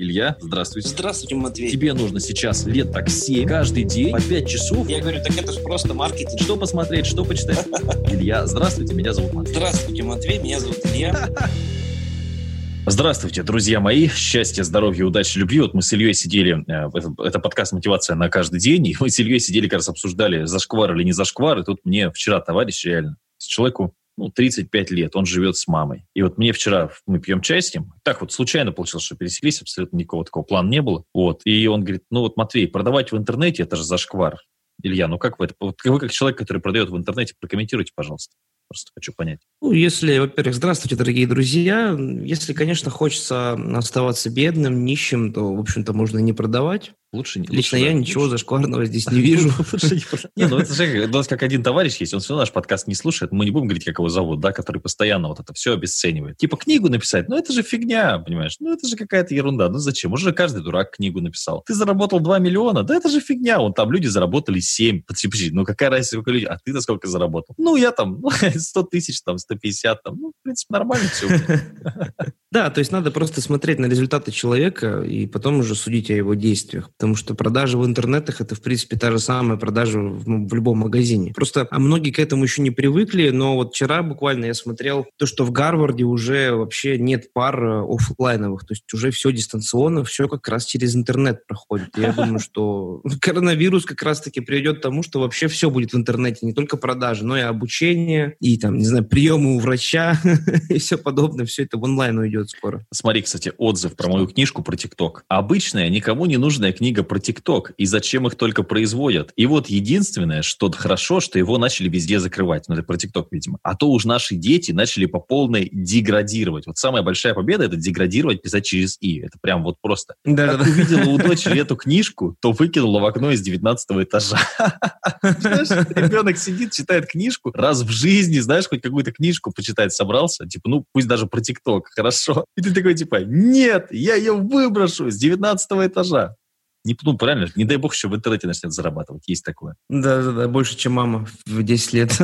[0.00, 0.90] Илья, здравствуйте.
[0.90, 1.70] Здравствуйте, Матвей.
[1.70, 4.88] Тебе нужно сейчас лет так 7, каждый день по 5 часов.
[4.88, 6.40] Я говорю, так это же просто маркетинг.
[6.40, 7.66] Что посмотреть, что почитать?
[8.08, 9.56] Илья, здравствуйте, меня зовут Матвей.
[9.56, 11.28] Здравствуйте, Матвей, меня зовут Илья.
[12.86, 14.06] Здравствуйте, друзья мои.
[14.06, 15.62] Счастья, здоровья, удачи, любви.
[15.62, 19.10] Вот мы с Ильей сидели, э, это, это подкаст «Мотивация на каждый день», и мы
[19.10, 22.84] с Ильей сидели, как раз обсуждали, зашквар или не зашквар, и тут мне вчера товарищ
[22.84, 26.04] реально, человеку ну, 35 лет, он живет с мамой.
[26.14, 29.62] И вот мне вчера, мы пьем чай с ним, так вот случайно получилось, что пересеклись,
[29.62, 31.04] абсолютно никакого такого плана не было.
[31.14, 34.36] Вот, и он говорит, ну вот, Матвей, продавать в интернете, это же зашквар.
[34.82, 38.34] Илья, ну как вы это, вот вы как человек, который продает в интернете, прокомментируйте, пожалуйста.
[38.68, 39.40] Просто хочу понять.
[39.62, 41.96] Ну, если, во-первых, здравствуйте, дорогие друзья.
[41.98, 46.92] Если, конечно, хочется оставаться бедным, нищим, то, в общем-то, можно не продавать.
[47.10, 48.32] Лучше, Лично лучше, я да, ничего лучше.
[48.32, 49.48] зашкварного здесь не вижу.
[50.36, 52.94] Не, ну это же у нас как один товарищ есть, он все наш подкаст не
[52.94, 56.36] слушает, мы не будем говорить, как его зовут, да, который постоянно вот это все обесценивает.
[56.36, 60.12] Типа книгу написать, ну это же фигня, понимаешь, ну это же какая-то ерунда, ну зачем?
[60.12, 61.62] Уже каждый дурак книгу написал.
[61.66, 65.02] Ты заработал 2 миллиона, да это же фигня, вон там люди заработали 7.
[65.02, 67.54] Подожди, ну какая разница, сколько людей, а ты-то сколько заработал?
[67.56, 71.28] Ну я там ну, 100 тысяч, там 150, там, ну в принципе нормально все.
[72.50, 76.32] Да, то есть надо просто смотреть на результаты человека и потом уже судить о его
[76.32, 80.54] действиях, потому что продажи в интернетах это, в принципе, та же самая продажа в, в
[80.54, 81.32] любом магазине.
[81.32, 85.24] Просто а многие к этому еще не привыкли, но вот вчера буквально я смотрел то,
[85.24, 90.26] что в Гарварде уже вообще нет пар э, офлайновых, то есть уже все дистанционно, все
[90.26, 91.96] как раз через интернет проходит.
[91.96, 96.46] Я думаю, что коронавирус как раз-таки приведет к тому, что вообще все будет в интернете,
[96.46, 100.20] не только продажи, но и обучение, и там, не знаю, приемы у врача
[100.68, 102.84] и все подобное, все это в онлайн уйдет скоро.
[102.92, 105.24] Смотри, кстати, отзыв про мою книжку про ТикТок.
[105.28, 107.72] Обычная, никому не нужная книга про ТикТок.
[107.76, 109.32] И зачем их только производят.
[109.36, 112.64] И вот единственное, что хорошо, что его начали везде закрывать.
[112.68, 113.58] Ну, это про ТикТок, видимо.
[113.62, 116.66] А то уж наши дети начали по полной деградировать.
[116.66, 119.20] Вот самая большая победа– это деградировать, писать через «и».
[119.20, 120.14] Это прям вот просто.
[120.24, 124.38] Да, Как увидела у дочери эту книжку, то выкинула в окно из 19 этажа.
[125.22, 127.52] Знаешь, ребенок сидит, читает книжку.
[127.54, 130.46] Раз в жизни, знаешь, хоть какую-то книжку почитать собрался.
[130.46, 131.88] Типа, ну, пусть даже про ТикТок.
[131.94, 132.44] Хорошо.
[132.56, 136.36] И ты такой, типа, нет, я ее выброшу с 19 этажа.
[136.84, 139.26] Не, ну, правильно, не дай бог еще в интернете начнет зарабатывать.
[139.26, 139.74] Есть такое.
[139.88, 142.16] Да, да, да, больше, чем мама в 10 лет.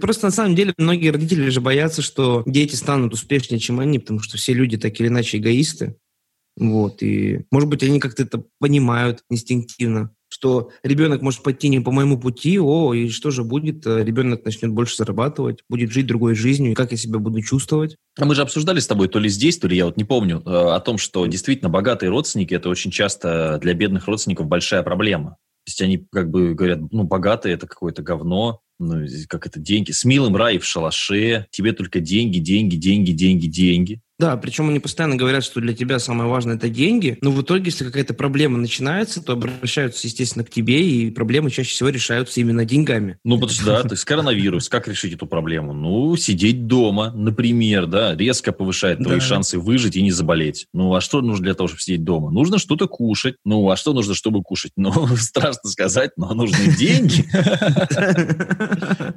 [0.00, 4.20] Просто на самом деле многие родители же боятся, что дети станут успешнее, чем они, потому
[4.20, 5.96] что все люди так или иначе эгоисты.
[6.56, 11.90] Вот, и, может быть, они как-то это понимают инстинктивно, что ребенок может пойти не по
[11.90, 13.86] моему пути, о, и что же будет?
[13.86, 17.96] Э, Ребенок начнет больше зарабатывать, будет жить другой жизнью, как я себя буду чувствовать?
[18.18, 20.42] А мы же обсуждали с тобой то ли здесь, то ли я вот не помню,
[20.46, 25.30] э, о том, что действительно богатые родственники– это очень часто для бедных родственников большая проблема.
[25.30, 29.90] То есть они как бы говорят, ну, богатые– это какое-то говно, ну, как это, деньги.
[29.90, 34.00] С милым рай в шалаше, тебе только деньги, деньги, деньги, деньги, деньги.
[34.20, 37.64] Да, причем они постоянно говорят, что для тебя самое важное это деньги, но в итоге,
[37.70, 42.66] если какая-то проблема начинается, то обращаются, естественно, к тебе, и проблемы чаще всего решаются именно
[42.66, 43.16] деньгами.
[43.24, 45.72] Ну, потому что, да, то есть коронавирус, как решить эту проблему?
[45.72, 49.24] Ну, сидеть дома, например, да, резко повышает твои Да.
[49.24, 50.66] шансы выжить и не заболеть.
[50.74, 52.30] Ну, а что нужно для того, чтобы сидеть дома?
[52.30, 53.36] Нужно что-то кушать.
[53.46, 54.72] Ну, а что нужно, чтобы кушать?
[54.76, 57.24] Ну, страшно сказать, но нужны деньги.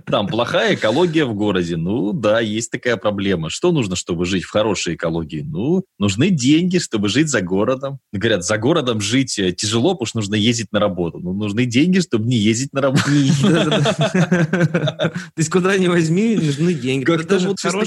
[0.05, 1.75] Там плохая экология в городе.
[1.75, 3.49] Ну, да, есть такая проблема.
[3.49, 5.41] Что нужно, чтобы жить в хорошей экологии?
[5.41, 7.99] Ну, нужны деньги, чтобы жить за городом.
[8.11, 11.19] Говорят, за городом жить э, тяжело, потому что нужно ездить на работу.
[11.19, 13.03] Ну, нужны деньги, чтобы не ездить на работу.
[13.43, 17.11] То есть куда ни возьми, нужны деньги.
[17.11, 17.85] Это даже вот, честно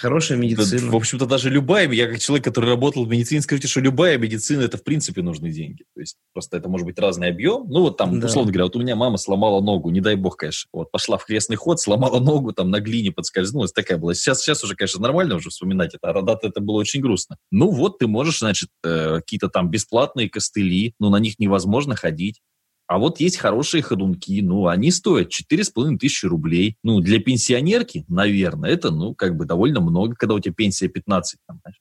[0.00, 0.80] хорошая медицина.
[0.82, 0.90] Да.
[0.90, 4.62] В общем-то, даже любая, я как человек, который работал в медицине, скажите, что любая медицина,
[4.62, 5.84] это в принципе нужны деньги.
[5.94, 7.66] То есть просто это может быть разный объем.
[7.68, 8.26] Ну вот там, Да.
[8.26, 10.68] условно говоря, вот у меня мама сломала ногу, не дай бог, конечно.
[10.72, 14.14] Вот пошла в крестный ход, сломала ногу, там на глине подскользнулась, такая была.
[14.14, 17.36] Сейчас, сейчас уже, конечно, нормально уже вспоминать это, а когда-то это было очень грустно.
[17.50, 22.40] Ну вот ты можешь, значит, э, какие-то там бесплатные костыли, но на них невозможно ходить.
[22.90, 26.74] А вот есть хорошие ходунки, ну, они стоят 4,5 тысячи рублей.
[26.82, 31.38] Ну, для пенсионерки, наверное, это, ну, как бы довольно много, когда у тебя пенсия 15,
[31.46, 31.76] там, знаешь.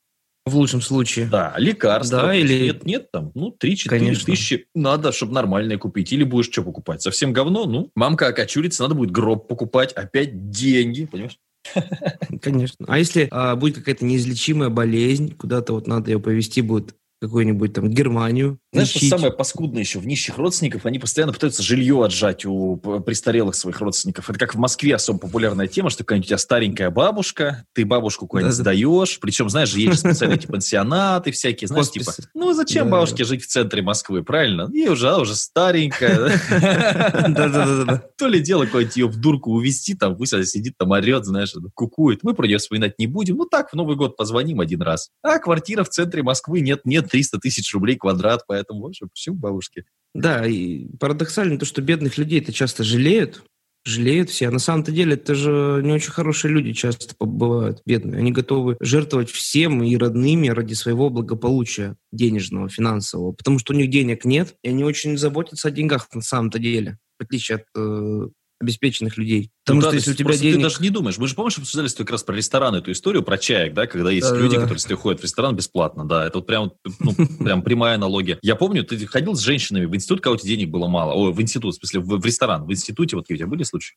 [0.46, 1.26] В лучшем случае.
[1.26, 2.22] Да, лекарства.
[2.22, 4.26] Да, или- Нет, нет, там, ну, 3-4 Конечно.
[4.28, 6.14] тысячи надо, чтобы нормальное купить.
[6.14, 7.02] Или будешь что покупать?
[7.02, 7.66] Совсем говно?
[7.66, 9.94] Ну, мамка окочурится, надо будет гроб покупать.
[9.94, 11.40] Опять деньги, понимаешь?
[12.44, 12.86] Конечно.
[12.88, 17.90] А если а, будет какая-то неизлечимая болезнь, куда-то вот надо ее повезти будет какую-нибудь там
[17.90, 18.60] Германию.
[18.72, 20.00] Знаешь, что самое паскудное еще?
[20.00, 24.30] В нищих родственников они постоянно пытаются жилье отжать у престарелых своих родственников.
[24.30, 28.28] Это как в Москве особо популярная тема, что какая-нибудь у тебя старенькая бабушка, ты бабушку
[28.28, 28.64] куда-нибудь Да-да.
[28.72, 29.20] сдаешь.
[29.20, 32.92] Причем, знаешь, есть специальные эти пансионаты всякие, знаешь, типа, ну зачем Да.
[32.94, 34.70] бабушке жить в центре Москвы, правильно?
[34.72, 36.40] Ей уже, она уже старенькая.
[38.18, 41.54] То ли дело какое-нибудь ее в дурку увезти, там пусть она сидит, там орет, знаешь,
[41.74, 42.24] кукует.
[42.24, 43.38] Мы про нее вспоминать не будем.
[43.38, 45.10] Ну так, в Новый год позвоним один раз.
[45.24, 49.36] А квартира в центре Москвы нет, нет, 300 тысяч рублей квадрат, поэтому, в общем, почему
[49.36, 49.86] бабушки?
[50.14, 53.44] Да, и парадоксально то, что бедных людей это часто жалеют,
[53.86, 54.48] жалеют все.
[54.48, 58.20] А на самом-то деле это же не очень хорошие люди часто бывают бедные.
[58.20, 63.90] Они готовы жертвовать всем и родными ради своего благополучия денежного, финансового, потому что у них
[63.90, 68.28] денег нет, и они очень заботятся о деньгах на самом-то деле, в отличие от э,
[68.60, 69.52] обеспеченных людей.
[69.64, 70.56] Потому Ну что да, если у тебя денег...
[70.58, 71.18] Ты даже не думаешь.
[71.18, 73.88] Мы же, помнишь, обсуждали с тобой как раз про ресторан эту историю, про чаек, да,
[73.88, 74.44] когда есть Да-да-да.
[74.44, 76.26] люди, которые, если ходят в ресторан, бесплатно, да.
[76.28, 77.14] Это вот прям, ну,
[77.44, 78.38] прям прямая аналогия.
[78.42, 81.14] Я помню, ты ходил с женщинами в институт, когда у тебя денег было мало.
[81.14, 82.66] Ой, в институт, в смысле, в, в ресторан.
[82.66, 83.96] В институте вот у тебя были случаи?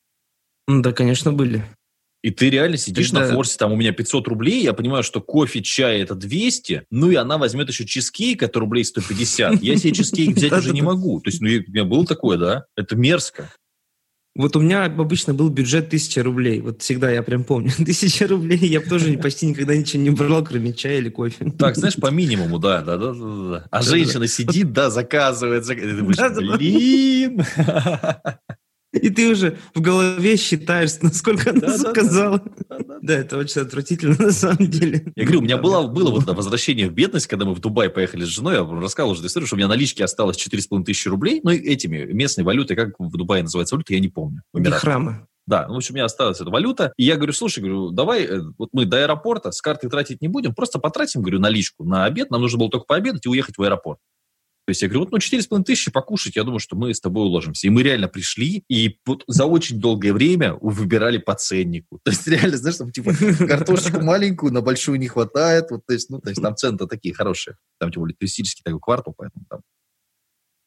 [0.68, 1.64] М, Да, конечно, были.
[2.22, 5.20] И ты реально сидишь Тогда- на форсе, там у меня 500 рублей, я понимаю, что
[5.20, 9.60] кофе, чай это 200, ну и она возьмет еще чизкейк, это рублей 150.
[9.60, 11.20] Я себе чизкейк взять уже не могу.
[11.20, 12.66] То есть, ну, у меня было такое, да?
[12.76, 13.52] Это мерзко.
[14.34, 16.60] Вот у меня обычно был бюджет 1000 рублей.
[16.62, 17.70] Вот всегда я прям помню.
[17.78, 21.52] 1000 рублей я тоже почти никогда ничего не брал, кроме чая или кофе.
[21.58, 23.66] Так, знаешь, по минимуму, да, да, да, да, да.
[23.70, 27.44] А женщина сидит, да, заказывает, ты думаешь, блин.
[28.92, 32.42] И ты уже в голове считаешь, насколько она заказала.
[32.44, 32.61] Да,
[33.06, 35.12] это очень отвратительно на самом деле.
[35.16, 35.88] Я говорю, у меня Да, было, да.
[35.88, 38.80] было вот это возвращение в бедность, когда мы в Дубай поехали с женой, я вам
[38.80, 42.44] рассказывал уже историю, что у меня налички осталось 4,5 тысячи рублей, ну, и этими местной
[42.44, 44.42] валютой, как в Дубае называется валюта, я не помню.
[44.54, 45.26] Дихрама.
[45.46, 46.92] Да, ну, в общем, у меня осталась эта валюта.
[46.96, 50.28] И я говорю, слушай, говорю, давай, э, вот мы до аэропорта с карты тратить не
[50.28, 52.30] будем, просто потратим, говорю, наличку на обед.
[52.30, 53.98] Нам нужно было только пообедать и уехать в аэропорт.
[54.64, 57.24] То есть я говорю, вот, ну, 4,5 тысячи покушать, я думаю, что мы с тобой
[57.24, 57.66] уложимся.
[57.66, 61.98] И мы реально пришли, и за очень долгое время выбирали по ценнику.
[62.04, 63.12] То есть реально, знаешь, там, типа,
[63.46, 65.70] картошечку маленькую, на большую не хватает.
[65.70, 67.56] Вот, то есть, ну, то есть там цены-то такие хорошие.
[67.80, 69.60] Там, тем более, туристический такой квартал, поэтому там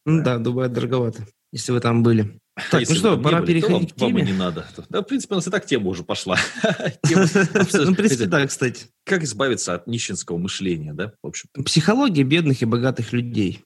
[0.05, 2.37] Ну Да, Дубай дороговато, если вы там были.
[2.71, 4.31] Так, Если ну что, пора были, то переходить к вам- вам и теме.
[4.31, 4.65] не надо.
[4.87, 6.37] Да, в принципе, у нас и так тема уже пошла.
[6.63, 8.85] Ну, в принципе, да, кстати.
[9.03, 13.64] Как избавиться от нищенского мышления, да, в общем Психология бедных и богатых людей.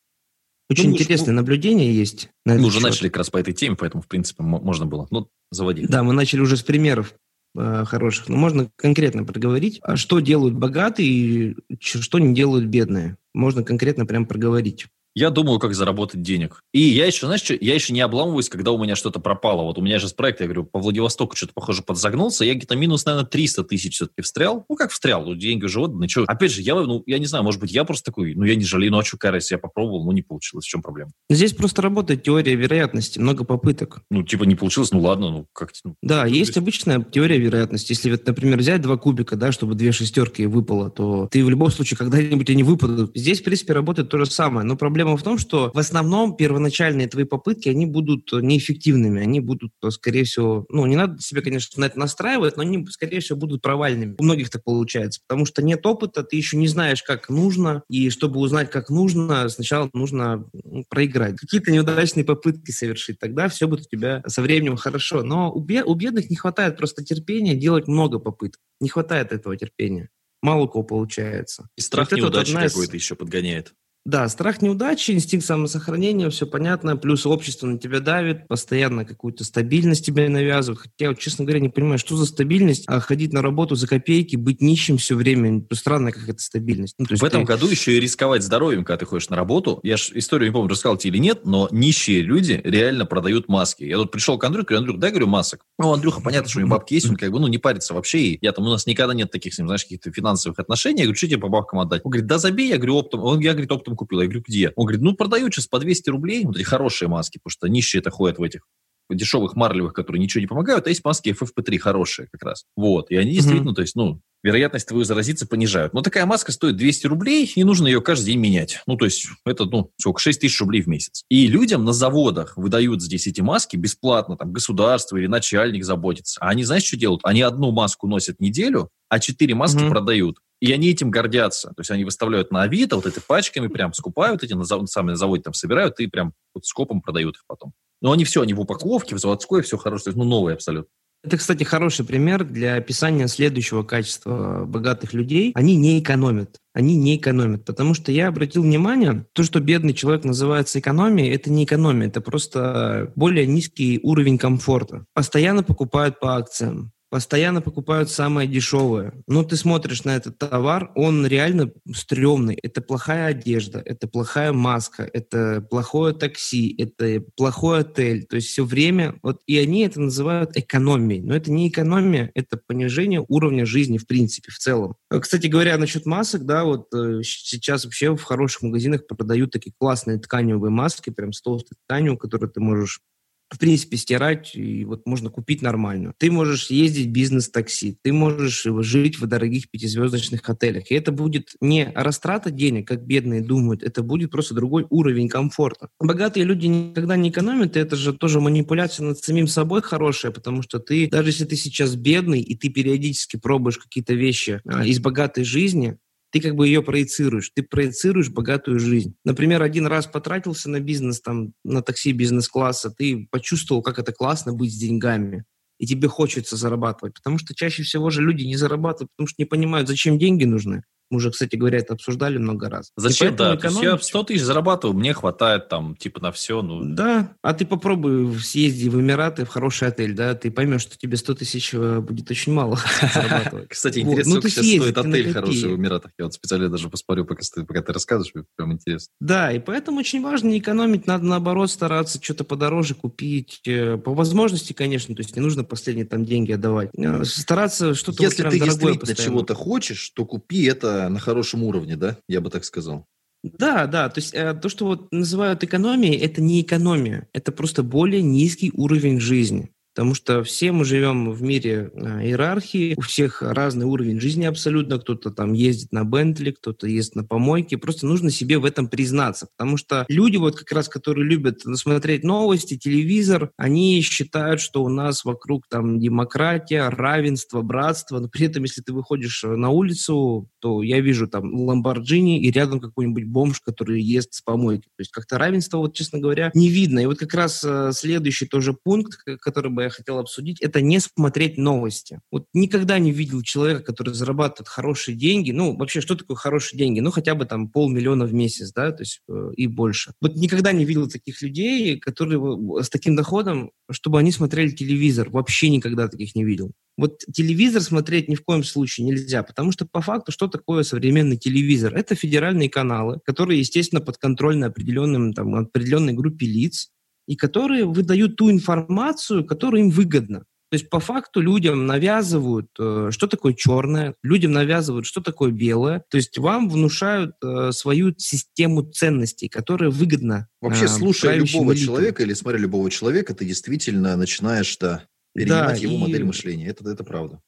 [0.69, 2.29] Очень Ну, интересное наблюдение есть.
[2.45, 2.83] на Мы уже счет.
[2.89, 5.07] начали как раз по этой теме, поэтому, в принципе, можно было.
[5.09, 5.85] Ну, заводи.
[5.87, 7.15] Да, мы начали уже с примеров
[7.55, 8.29] э, хороших.
[8.29, 13.17] Но можно конкретно проговорить, а что делают богатые и что не делают бедные.
[13.33, 14.87] Можно конкретно прям проговорить.
[15.19, 16.63] Я думаю, как заработать денег.
[16.71, 19.63] И я еще, знаешь, что, я еще не обламываюсь, когда у меня что-то пропало.
[19.63, 22.45] Вот у меня же с проекта, я говорю, по Владивостоку что-то, похоже, подзагнулся.
[22.45, 24.65] Я где-то минус, наверное, 300 тысяч все-таки встрял.
[24.69, 26.07] Ну, как встрял, ну, деньги уже отданы.
[26.07, 26.23] Чё?
[26.25, 28.63] Опять же, я, ну, я не знаю, может быть, я просто такой, ну, я не
[28.63, 30.63] жалею, ну, а что, карась, я попробовал, ну, не получилось.
[30.63, 31.11] В чем проблема?
[31.29, 34.03] Здесь просто работает теория вероятности, много попыток.
[34.09, 37.91] Ну, типа, не получилось, ну, ладно, ну, как ну, Да, есть то обычная теория вероятности.
[37.91, 41.71] Если, вот, например, взять два кубика, да, чтобы две шестерки выпало, то ты в любом
[41.71, 43.11] случае когда-нибудь они выпадут.
[43.13, 44.65] Здесь, в принципе, работает то же самое.
[44.65, 49.21] Но проблема в том, что в основном первоначальные твои попытки, они будут неэффективными.
[49.21, 52.85] Они будут, э, скорее всего, ну, не надо себя, конечно, на это настраивать, но они,
[52.87, 54.15] скорее всего, будут провальными.
[54.17, 55.21] У многих так получается.
[55.27, 57.83] Потому что нет опыта, ты еще не знаешь, как нужно.
[57.89, 61.37] И чтобы узнать, как нужно, сначала нужно ну, проиграть.
[61.37, 63.19] Какие-то неудачные попытки совершить.
[63.19, 65.23] Тогда все будет у тебя со временем хорошо.
[65.23, 68.59] Но у, бе- у бедных не хватает просто терпения делать много попыток.
[68.79, 70.09] Не хватает этого терпения.
[70.41, 71.69] Мало кого получается.
[71.75, 73.73] И страх Вот неудачи из- какой-то еще подгоняет.
[74.05, 76.95] Да, страх неудачи, инстинкт самосохранения, все понятно.
[76.97, 80.79] Плюс общество на тебя давит, постоянно какую-то стабильность тебе навязывают.
[80.81, 84.35] Хотя вот, честно говоря, не понимаю, что за стабильность, а ходить на работу за копейки,
[84.35, 85.51] быть нищим все время.
[85.51, 86.95] Ну, Странная какая-то стабильность.
[86.97, 89.79] Ну, В этом ты- году еще и рисковать здоровьем, когда ты ходишь на работу.
[89.83, 93.83] Я ж историю не помню, рассказал тебе или нет, но нищие люди реально продают маски.
[93.83, 95.65] Я тут пришел к Андрюхе, говорю, Андрюх, дай, говорю, масок.
[95.77, 98.19] Ну, Андрюха, понятно, что у него бабки есть, он как бы, ну, не парится вообще.
[98.19, 100.99] И я там, у нас никогда нет таких, знаешь, каких-то финансовых отношений.
[101.01, 102.01] Я говорю, что тебе по бабкам отдать?
[102.05, 103.21] Он говорит, да забей, я говорю, оптом.
[103.23, 104.19] Он, я, говорит, оптом купил.
[104.21, 104.71] Я говорю, где?
[104.75, 107.99] Он говорит, ну, продаю сейчас по 200 рублей, вот эти хорошие маски, потому что нищие
[107.99, 108.61] это ходят в этих
[109.09, 112.65] дешевых марлевых, которые ничего не помогают, а есть маски FFP3 хорошие как раз.
[112.75, 113.09] Вот.
[113.09, 115.93] И они действительно, то есть, ну, вероятность твою заразиться понижают.
[115.93, 118.81] Но такая маска стоит 200 рублей, и нужно ее каждый день менять.
[118.85, 121.23] Ну, то есть, это, ну, сколько, 6 тысяч рублей в месяц.
[121.27, 126.39] И людям на заводах выдают здесь эти маски бесплатно, там, государство или начальник заботится.
[126.39, 127.21] А они, знаешь, что делают?
[127.23, 129.89] Они одну маску носят неделю, а четыре маски Мгм.
[129.89, 130.37] продают.
[130.61, 131.69] И они этим гордятся.
[131.69, 135.15] То есть они выставляют на Авито, вот эти пачками прям скупают эти, на, сами на
[135.15, 137.73] заводе там собирают и прям вот скопом продают их потом.
[138.01, 140.89] Но они все, они в упаковке, в заводской, все есть, ну, новые абсолютно.
[141.21, 145.51] Это, кстати, хороший пример для описания следующего качества богатых людей.
[145.53, 146.57] Они не экономят.
[146.73, 147.65] Они не экономят.
[147.65, 152.21] Потому что я обратил внимание, то, что бедный человек называется экономией, это не экономия, это
[152.21, 155.05] просто более низкий уровень комфорта.
[155.13, 159.13] Постоянно покупают по акциям постоянно покупают самое дешевое.
[159.27, 162.55] Но ты смотришь на этот товар, он реально стрёмный.
[162.61, 168.25] Это плохая одежда, это плохая маска, это плохое такси, это плохой отель.
[168.25, 171.21] То есть все время, вот и они это называют экономией.
[171.21, 174.95] Но это не экономия, это понижение уровня жизни в принципе, в целом.
[175.09, 180.19] Кстати говоря, насчет масок, да, вот э, сейчас вообще в хороших магазинах продают такие классные
[180.19, 183.01] тканевые маски, прям с толстой тканью, которые ты можешь
[183.49, 186.13] в принципе, стирать, и вот можно купить нормальную.
[186.17, 190.91] Ты можешь ездить бизнес-такси, ты можешь жить в дорогих пятизвездочных отелях.
[190.91, 195.89] И это будет не растрата денег, как бедные думают, это будет просто другой уровень комфорта.
[195.99, 200.61] Богатые люди никогда не экономят, и это же тоже манипуляция над самим собой хорошая, потому
[200.61, 204.99] что ты, даже если ты сейчас бедный, и ты периодически пробуешь какие-то вещи а, из
[204.99, 205.97] богатой жизни,
[206.31, 209.15] ты как бы ее проецируешь, ты проецируешь богатую жизнь.
[209.23, 214.53] Например, один раз потратился на бизнес, там, на такси бизнес-класса, ты почувствовал, как это классно
[214.53, 215.45] быть с деньгами,
[215.79, 219.45] и тебе хочется зарабатывать, потому что чаще всего же люди не зарабатывают, потому что не
[219.45, 220.83] понимают, зачем деньги нужны.
[221.09, 222.91] Мы уже, кстати говоря, это обсуждали много раз.
[222.95, 223.55] Зачем, да?
[223.55, 226.61] То есть я 100 тысяч зарабатываю, мне хватает там типа на все.
[226.61, 226.81] Ну...
[226.83, 231.17] Да, а ты попробуй съезди в Эмираты, в хороший отель, да, ты поймешь, что тебе
[231.17, 232.77] 100 тысяч э, будет очень мало
[233.13, 233.69] зарабатывать.
[233.69, 236.11] Кстати, интересно, ну, сколько сейчас стоит отель хороший в Эмиратах.
[236.17, 237.41] Я вот специально даже посмотрю, пока
[237.81, 239.11] ты рассказываешь, мне прям интересно.
[239.19, 243.61] Да, и поэтому очень важно не экономить, надо наоборот стараться что-то подороже купить.
[243.65, 246.89] Э, по возможности, конечно, то есть не нужно последние там деньги отдавать.
[246.97, 252.17] Э, стараться что-то Если ты действительно чего-то хочешь, то купи это на хорошем уровне, да,
[252.27, 253.05] я бы так сказал.
[253.43, 257.83] Да, да, то есть э, то, что вот называют экономией, это не экономия, это просто
[257.83, 259.71] более низкий уровень жизни.
[259.99, 264.97] Потому что все мы живем в мире э, иерархии, у всех разный уровень жизни абсолютно,
[264.97, 269.47] кто-то там ездит на Бентли, кто-то ездит на помойке, просто нужно себе в этом признаться,
[269.57, 274.87] потому что люди вот как раз, которые любят смотреть новости, телевизор, они считают, что у
[274.87, 280.81] нас вокруг там демократия, равенство, братство, но при этом, если ты выходишь на улицу, то
[280.81, 284.83] я вижу там Ламборджини и рядом какой-нибудь бомж, который ест с помойки.
[284.95, 286.99] То есть как-то равенство, вот честно говоря, не видно.
[286.99, 290.99] И вот как раз э, следующий тоже пункт, который бы я хотел обсудить, это не
[290.99, 292.19] смотреть новости.
[292.31, 295.51] Вот никогда не видел человека, который зарабатывает хорошие деньги.
[295.51, 296.99] Ну, вообще, что такое хорошие деньги?
[296.99, 300.13] Ну, хотя бы там полмиллиона в месяц, да, то есть э, и больше.
[300.21, 305.29] Вот никогда не видел таких людей, которые с таким доходом, чтобы они смотрели телевизор.
[305.29, 306.71] Вообще никогда таких не видел.
[306.97, 311.37] Вот телевизор смотреть ни в коем случае нельзя, потому что по факту что такое современный
[311.37, 311.95] телевизор?
[311.95, 316.89] Это федеральные каналы, которые, естественно, подконтрольны определенным, там, определенной группе лиц,
[317.29, 320.39] и которые выдают ту информацию, которая им выгодна.
[320.71, 326.03] То есть по факту людям навязывают, э, что такое черное, людям навязывают, что такое белое.
[326.09, 330.47] То есть вам внушают э, свою систему ценностей, которая выгодна.
[330.59, 331.85] Вообще, э, слушая любого элитам.
[331.85, 335.05] человека или смотря любого человека, ты действительно начинаешь да,
[335.35, 335.97] перенимать да, его и...
[335.99, 336.67] модель мышления.
[336.67, 337.41] Это, это правда.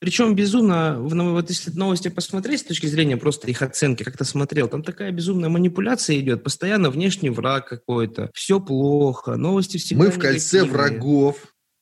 [0.00, 4.66] Причем безумно, ну, вот если новости посмотреть с точки зрения просто их оценки, как-то смотрел,
[4.66, 10.18] там такая безумная манипуляция идет, постоянно внешний враг какой-то, все плохо, новости всегда Мы в
[10.18, 11.36] кольце врагов,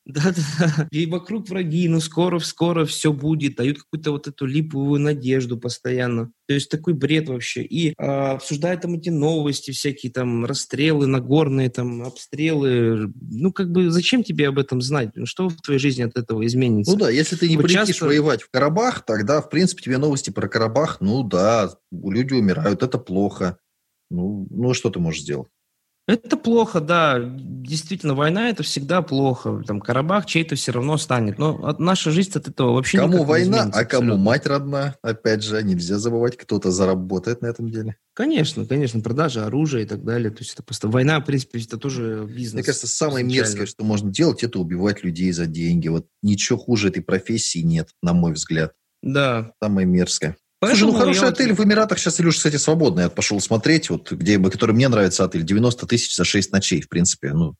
[0.08, 6.32] да-да, и вокруг враги, ну скоро-скоро все будет, дают какую-то вот эту липовую надежду постоянно.
[6.48, 7.62] То есть такой бред вообще.
[7.62, 13.12] И а, обсуждают там эти новости всякие, там расстрелы нагорные, там обстрелы.
[13.20, 15.10] Ну как бы зачем тебе об этом знать?
[15.14, 16.92] Ну, что в твоей жизни от этого изменится?
[16.92, 18.06] Ну да, если ты не вот полетишь часто...
[18.06, 22.96] воевать в Карабах, тогда в принципе тебе новости про Карабах, ну да, люди умирают, это
[22.96, 23.58] плохо.
[24.10, 25.48] Ну, ну что ты можешь сделать?
[26.08, 27.20] Это плохо, да.
[27.22, 29.62] Действительно, война это всегда плохо.
[29.66, 31.38] Там Карабах чей-то все равно станет.
[31.38, 34.96] Но наша жизнь от этого вообще Кому война, а кому мать родна?
[35.02, 37.96] Опять же, нельзя забывать, кто-то заработает на этом деле.
[38.14, 40.30] Конечно, конечно, продажа оружия и так далее.
[40.30, 42.54] То есть это просто война, в принципе, это тоже бизнес.
[42.54, 45.88] Мне кажется, самое мерзкое, что можно делать, это убивать людей за деньги.
[45.88, 48.72] Вот ничего хуже этой профессии нет, на мой взгляд.
[49.02, 49.52] Да.
[49.62, 50.38] Самое мерзкое.
[50.60, 51.58] Поэтому Слушай, ну хороший отель вот...
[51.58, 53.04] в Эмиратах сейчас, Илюш, кстати, свободный.
[53.04, 56.88] Я пошел смотреть, вот где, который мне нравится отель, 90 тысяч за 6 ночей, в
[56.88, 57.32] принципе.
[57.32, 57.54] Ну,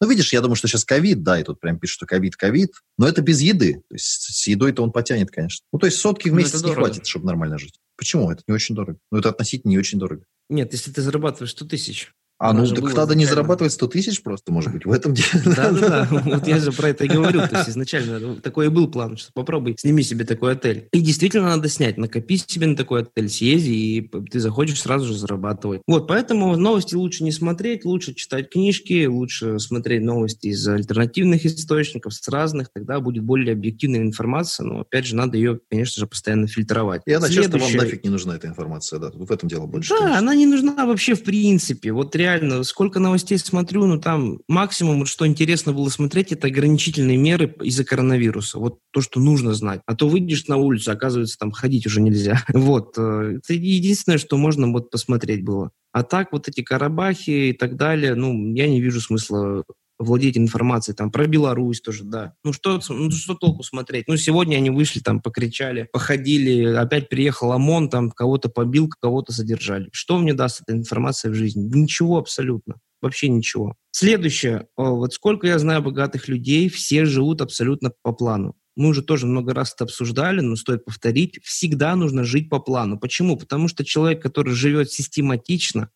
[0.00, 2.72] ну, видишь, я думаю, что сейчас ковид, да, и тут прям пишут, что ковид, ковид,
[2.96, 3.74] но это без еды.
[3.88, 5.64] То есть с едой-то он потянет, конечно.
[5.72, 7.78] Ну, то есть сотки в ну, месяц не хватит, чтобы нормально жить.
[7.96, 8.30] Почему?
[8.30, 8.98] Это не очень дорого.
[9.12, 10.24] Ну, это относительно не очень дорого.
[10.48, 14.50] Нет, если ты зарабатываешь 100 тысяч, А, ну так надо не зарабатывать 100 тысяч просто,
[14.50, 15.28] может быть, в этом деле.
[15.44, 17.40] Да-да-да, вот я же про это и говорю.
[17.40, 20.88] То есть изначально такой и был план, что попробуй, сними себе такой отель.
[20.90, 25.18] И действительно надо снять, накопи себе на такой отель, съезди, и ты заходишь сразу же
[25.18, 25.82] зарабатывать.
[25.86, 32.14] Вот, поэтому новости лучше не смотреть, лучше читать книжки, лучше смотреть новости из альтернативных источников,
[32.14, 36.46] с разных, тогда будет более объективная информация, но, опять же, надо ее, конечно же, постоянно
[36.46, 37.02] фильтровать.
[37.04, 37.52] И она Следующая...
[37.52, 39.90] часто вам нафиг не нужна, эта информация, да, в этом дело больше.
[39.90, 40.18] Да, конечно.
[40.18, 41.92] она не нужна вообще в принципе.
[41.92, 47.16] Вот реально реально, сколько новостей смотрю, ну там максимум, что интересно было смотреть, это ограничительные
[47.16, 48.58] меры из-за коронавируса.
[48.58, 49.80] Вот то, что нужно знать.
[49.86, 52.44] А то выйдешь на улицу, оказывается, там ходить уже нельзя.
[52.70, 52.94] Вот.
[52.98, 55.70] Э, это единственное, что можно вот посмотреть было.
[55.92, 59.64] А так вот эти Карабахи и так далее, ну, я не вижу смысла
[60.00, 62.34] владеть информацией, там, про Беларусь тоже, да.
[62.42, 64.08] Ну, что, ну, что толку смотреть?
[64.08, 69.88] Ну, сегодня они вышли, там, покричали, походили, опять приехал ОМОН, там, кого-то побил, кого-то задержали.
[69.92, 71.62] Что мне даст эта информация в жизни?
[71.72, 72.80] Ничего абсолютно.
[73.02, 73.76] Вообще ничего.
[73.92, 74.66] Следующее.
[74.76, 78.56] Вот сколько я знаю богатых людей, все живут абсолютно по плану.
[78.76, 81.40] Мы уже тоже много раз это обсуждали, но стоит повторить.
[81.42, 82.98] Всегда нужно жить по плану.
[82.98, 83.36] Почему?
[83.36, 85.90] Потому что человек, который живет систематично,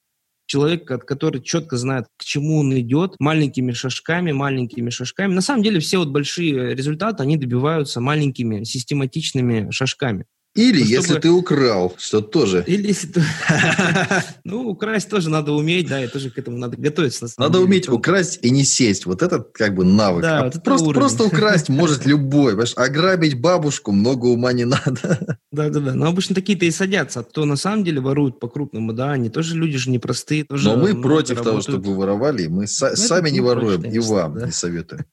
[0.46, 5.32] человек, который четко знает, к чему он идет, маленькими шажками, маленькими шажками.
[5.32, 10.26] На самом деле все вот большие результаты, они добиваются маленькими систематичными шажками.
[10.54, 12.62] Или ну, если ты украл, что тоже.
[12.66, 13.22] Или если ты...
[14.44, 17.26] Ну, украсть тоже надо уметь, да, и тоже к этому надо готовиться.
[17.38, 19.04] Надо уметь украсть и не сесть.
[19.06, 20.22] Вот этот как бы навык.
[20.22, 22.52] Да, а просто, просто украсть может любой.
[22.52, 22.74] Понимаешь?
[22.76, 25.38] Ограбить бабушку много ума не надо.
[25.52, 25.94] Да-да-да.
[25.94, 27.20] Но обычно такие-то и садятся.
[27.20, 30.44] А то на самом деле воруют по-крупному, да, они тоже люди же непростые.
[30.44, 32.46] Тоже Но мы против того, чтобы вы воровали.
[32.46, 35.04] Мы сами не воруем и вам не советуем.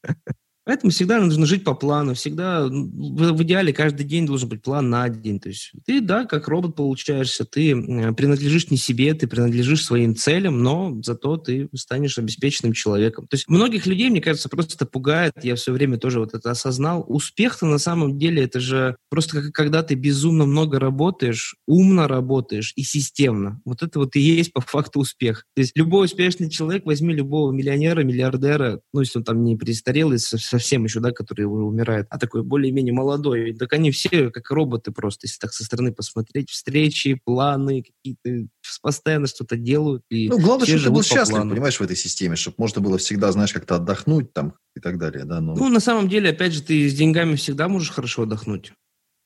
[0.72, 5.10] Поэтому всегда нужно жить по плану, всегда в идеале каждый день должен быть план на
[5.10, 5.38] день.
[5.38, 7.76] То есть ты, да, как робот получаешься, ты
[8.14, 13.28] принадлежишь не себе, ты принадлежишь своим целям, но зато ты станешь обеспеченным человеком.
[13.28, 16.52] То есть многих людей, мне кажется, просто это пугает, я все время тоже вот это
[16.52, 17.04] осознал.
[17.06, 22.72] Успех-то на самом деле это же просто как, когда ты безумно много работаешь, умно работаешь
[22.78, 23.60] и системно.
[23.66, 25.44] Вот это вот и есть по факту успех.
[25.54, 30.18] То есть любой успешный человек, возьми любого миллионера, миллиардера, ну, если он там не престарелый,
[30.62, 33.54] совсем еще, да, который уже умирает, а такой более-менее молодой.
[33.54, 36.50] Так они все как роботы просто, если так со стороны посмотреть.
[36.50, 38.48] Встречи, планы какие-то,
[38.82, 40.04] постоянно что-то делают.
[40.10, 41.52] И ну, главное, чтобы ты был счастлив, плану.
[41.52, 45.26] понимаешь, в этой системе, чтобы можно было всегда, знаешь, как-то отдохнуть там и так далее,
[45.26, 45.42] да.
[45.42, 45.56] Но...
[45.56, 48.74] Ну, на самом деле, опять же, ты с деньгами всегда можешь хорошо отдохнуть.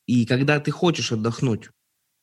[0.07, 1.69] И когда ты хочешь отдохнуть.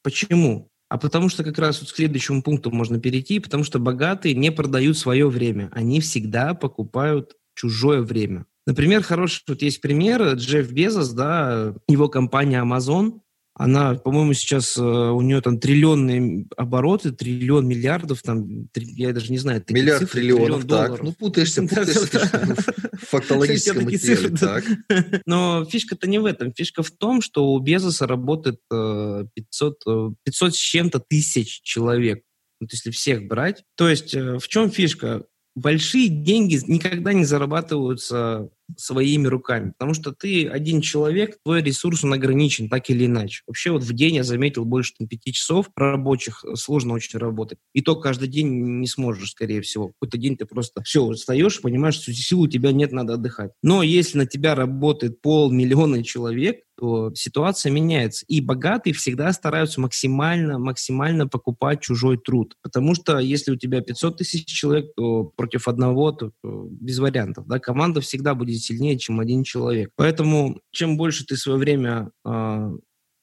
[0.02, 0.69] Почему?
[0.88, 4.50] А потому что как раз вот к следующему пункту можно перейти, потому что богатые не
[4.50, 5.71] продают свое время.
[5.73, 8.47] Они всегда покупают чужое время.
[8.66, 13.21] Например, хороший вот есть пример, Джефф Безос, да, его компания Amazon,
[13.54, 19.31] она, по-моему, сейчас э, у нее там триллионные обороты, триллион миллиардов, там, три, я даже
[19.31, 21.03] не знаю, Миллиард цифры, триллионов, триллион так.
[21.03, 22.46] Ну, путаешься, путаешься
[22.92, 24.64] в фактологическом материале, так.
[25.27, 26.55] Но фишка-то не в этом.
[26.55, 32.22] Фишка в том, что у Безоса работает 500, э, 500 э, с чем-то тысяч человек.
[32.59, 33.64] Вот если всех брать.
[33.77, 35.25] То есть в чем фишка?
[35.55, 42.12] Большие деньги никогда не зарабатываются своими руками, потому что ты один человек, твой ресурс он
[42.15, 43.43] ограничен так или иначе.
[43.47, 47.59] Вообще вот в день я заметил больше там, пяти часов рабочих, э, сложно очень работать.
[47.75, 49.88] И то каждый день не сможешь, скорее всего.
[49.88, 53.53] Какой-то день ты просто все, встаешь, понимаешь, что сил у тебя нет, надо отдыхать.
[53.62, 58.25] Но если на тебя работает полмиллиона человек, то ситуация меняется.
[58.27, 62.57] И богатые всегда стараются максимально, максимально покупать чужой труд.
[62.61, 67.47] Потому что если у тебя 500 тысяч человек, то против одного, то, без вариантов.
[67.47, 67.61] Да?
[67.61, 69.90] Команда всегда будет сильнее, чем один человек.
[69.95, 72.73] Поэтому чем больше ты свое время э,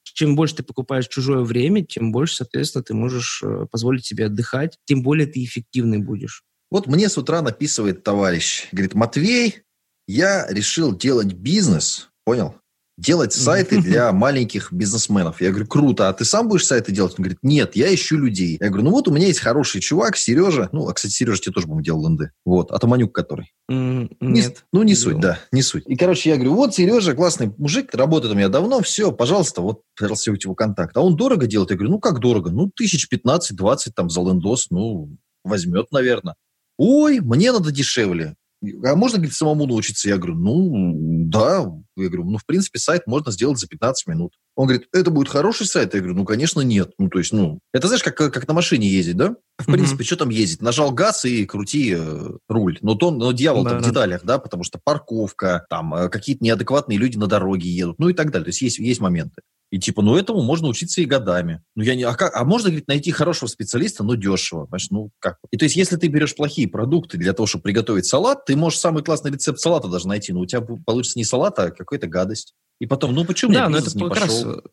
[0.06, 4.78] чем больше ты покупаешь чужое время, тем больше, соответственно, ты можешь э, позволить себе отдыхать,
[4.86, 6.44] тем более ты эффективный будешь.
[6.72, 9.64] Вот мне с утра написывает товарищ, говорит, Матвей,
[10.08, 12.56] я решил делать бизнес, понял?
[13.00, 15.42] Делать сайты для маленьких бизнесменов.
[15.42, 17.14] Я говорю, круто, а ты сам будешь сайты делать?
[17.18, 18.58] Он говорит, нет, я ищу людей.
[18.60, 20.70] Я говорю, ну вот у меня есть хороший чувак, Сережа.
[20.72, 22.32] Ну, а, кстати, Сережа тебе тоже, по-моему, делал ленды.
[22.46, 23.54] Вот, а Таманюк который.
[23.72, 24.66] Mm, не, нет.
[24.74, 25.84] Ну, не суть, да, не суть.
[25.88, 29.82] И, короче, я говорю, вот Сережа, классный мужик, работает у меня давно, все, пожалуйста, вот,
[29.98, 30.96] пожалуйста, его контакт.
[30.98, 31.72] А он дорого делает?
[31.72, 32.52] Я говорю, ну, как дорого?
[32.52, 36.36] Ну, тысяч пятнадцать-двадцать там за лендос, ну, возьмет, наверное.
[36.78, 40.10] Ой, мне надо дешевле а можно, говорит, самому научиться?
[40.10, 40.94] Я говорю, ну,
[41.30, 41.66] да.
[41.96, 44.34] Я говорю, ну, в принципе, сайт можно сделать за 15 минут.
[44.56, 45.94] Он говорит, это будет хороший сайт?
[45.94, 46.92] Я говорю, ну, конечно, нет.
[46.98, 49.36] Ну, то есть, ну, это знаешь, как, как на машине ездить, да?
[49.58, 50.08] В принципе, mm-hmm.
[50.08, 50.62] что там ездить?
[50.62, 52.78] Нажал газ и крути э, руль.
[52.82, 56.44] Но, то, но дьявол да, там в деталях, да, потому что парковка, там э, какие-то
[56.44, 58.46] неадекватные люди на дороге едут, ну и так далее.
[58.46, 59.42] То есть есть, есть моменты.
[59.72, 61.62] И типа, ну этому можно учиться и годами.
[61.76, 64.66] Ну я не, а, как, а можно, говорит, найти хорошего специалиста, но дешево.
[64.66, 65.38] Понимаешь, ну как?
[65.52, 68.80] И то есть, если ты берешь плохие продукты для того, чтобы приготовить салат, ты можешь
[68.80, 72.56] самый классный рецепт салата даже найти, но у тебя получится не салат, а какая-то гадость.
[72.80, 74.64] И потом, ну почему да, мне бизнес не пошел?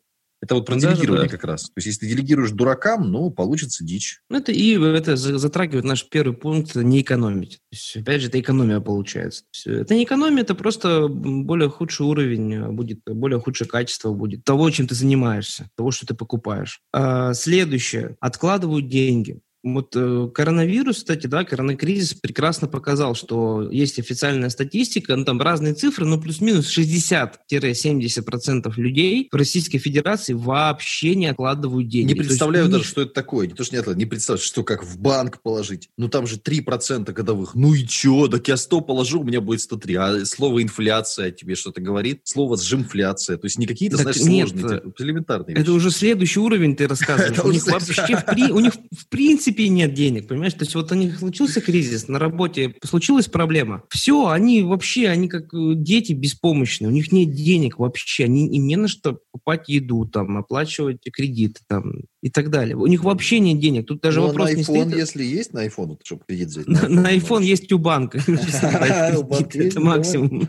[0.43, 1.31] Это вот про да, делегирование да.
[1.31, 1.65] как раз.
[1.65, 4.21] То есть, если ты делегируешь дуракам, ну, получится дичь.
[4.29, 7.59] Ну, это и это затрагивает наш первый пункт не экономить.
[7.71, 9.45] То есть, опять же, это экономия получается.
[9.53, 14.45] Есть, это не экономия, это просто более худший уровень а, будет, более худшее качество будет
[14.45, 16.81] того, чем ты занимаешься, того, что ты покупаешь.
[16.93, 18.17] А, следующее.
[18.21, 19.41] Откладывают деньги.
[19.63, 25.75] Вот э, коронавирус, кстати, да, коронакризис прекрасно показал, что есть официальная статистика, ну, там разные
[25.75, 32.13] цифры, но плюс-минус 60-70% людей в Российской Федерации вообще не откладывают деньги.
[32.13, 32.87] Не представляю даже, них...
[32.87, 33.49] что это такое.
[33.49, 35.89] Не то, что не откладывают, не представляю, что как в банк положить.
[35.97, 37.55] Ну, там же 3% годовых.
[37.55, 38.29] Ну и чё?
[38.29, 39.95] Так я 100 положу, у меня будет 103.
[39.97, 42.21] А слово инфляция тебе что-то говорит?
[42.25, 43.37] Слово сжимфляция.
[43.37, 47.39] То есть не какие-то, знаешь, нет, сложные, типа, элементарные Это уже следующий уровень ты рассказываешь.
[47.45, 50.55] У них вообще, у них в принципе принципе нет денег, понимаешь?
[50.55, 53.83] То есть вот у них случился кризис на работе, случилась проблема.
[53.91, 58.67] Все, они вообще, они как э, дети беспомощные, у них нет денег вообще, они, им
[58.67, 61.93] не на что покупать еду, там, оплачивать кредиты там,
[62.23, 62.77] и так далее.
[62.77, 63.87] У них вообще нет денег.
[63.87, 64.97] Тут даже Но ну, вопрос на iPhone, не стоит.
[64.97, 66.67] если есть на iPhone, чтобы кредит взять.
[66.67, 68.19] На, на iPhone есть у банка.
[68.27, 70.41] Это максимум.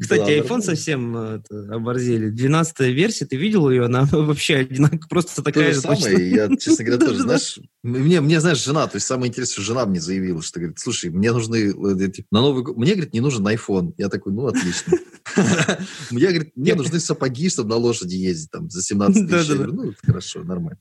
[0.00, 2.30] Кстати, iPhone совсем э, оборзели.
[2.30, 3.84] 12 версия, ты видел ее?
[3.84, 5.80] Она вообще одинаково, просто такая же.
[5.80, 10.00] Я, честно говоря, тоже, знаешь, мне, мне, знаешь, жена, то есть самое интересное, жена мне
[10.00, 13.94] заявила, что говорит, слушай, мне нужны на Новый год, мне, говорит, не нужен iPhone.
[13.96, 14.98] Я такой, ну, отлично.
[16.10, 19.48] Мне, говорит, мне нужны сапоги, чтобы на лошади ездить там за 17 тысяч.
[19.48, 20.78] Я ну, хорошо, нормально.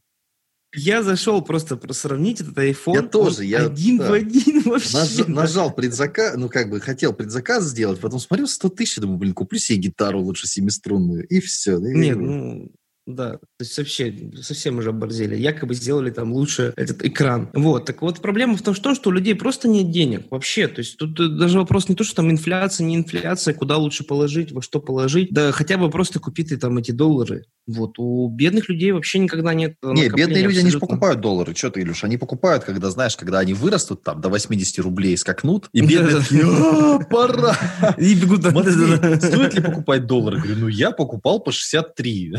[0.75, 2.95] Я зашел просто сравнить этот iPhone.
[2.95, 3.45] Я тоже.
[3.45, 4.09] Я, один да.
[4.09, 4.97] в один вообще.
[4.97, 5.25] Наж, да.
[5.27, 9.59] Нажал предзаказ, ну как бы хотел предзаказ сделать, потом смотрю 100 тысяч, думаю, блин, куплю
[9.59, 11.77] себе гитару лучше семиструнную, и все.
[11.77, 12.69] Нет, ну,
[13.07, 15.35] да, то есть вообще совсем уже оборзели.
[15.35, 17.49] Якобы сделали там лучше этот экран.
[17.53, 20.67] Вот, так вот проблема в том, что у людей просто нет денег вообще.
[20.67, 24.03] То есть тут э, даже вопрос не то, что там инфляция, не инфляция, куда лучше
[24.03, 25.29] положить, во что положить.
[25.31, 27.45] Да хотя бы просто купить там эти доллары.
[27.65, 31.53] Вот, у бедных людей вообще никогда нет Не, бедные люди, они же покупают доллары.
[31.55, 35.69] Что ты, Илюш, они покупают, когда, знаешь, когда они вырастут там до 80 рублей скакнут,
[35.73, 37.57] и бедные такие, «А, пора.
[37.97, 38.41] И бегут.
[38.43, 40.37] Стоит ли покупать доллары?
[40.37, 42.35] Говорю, ну я покупал по 63.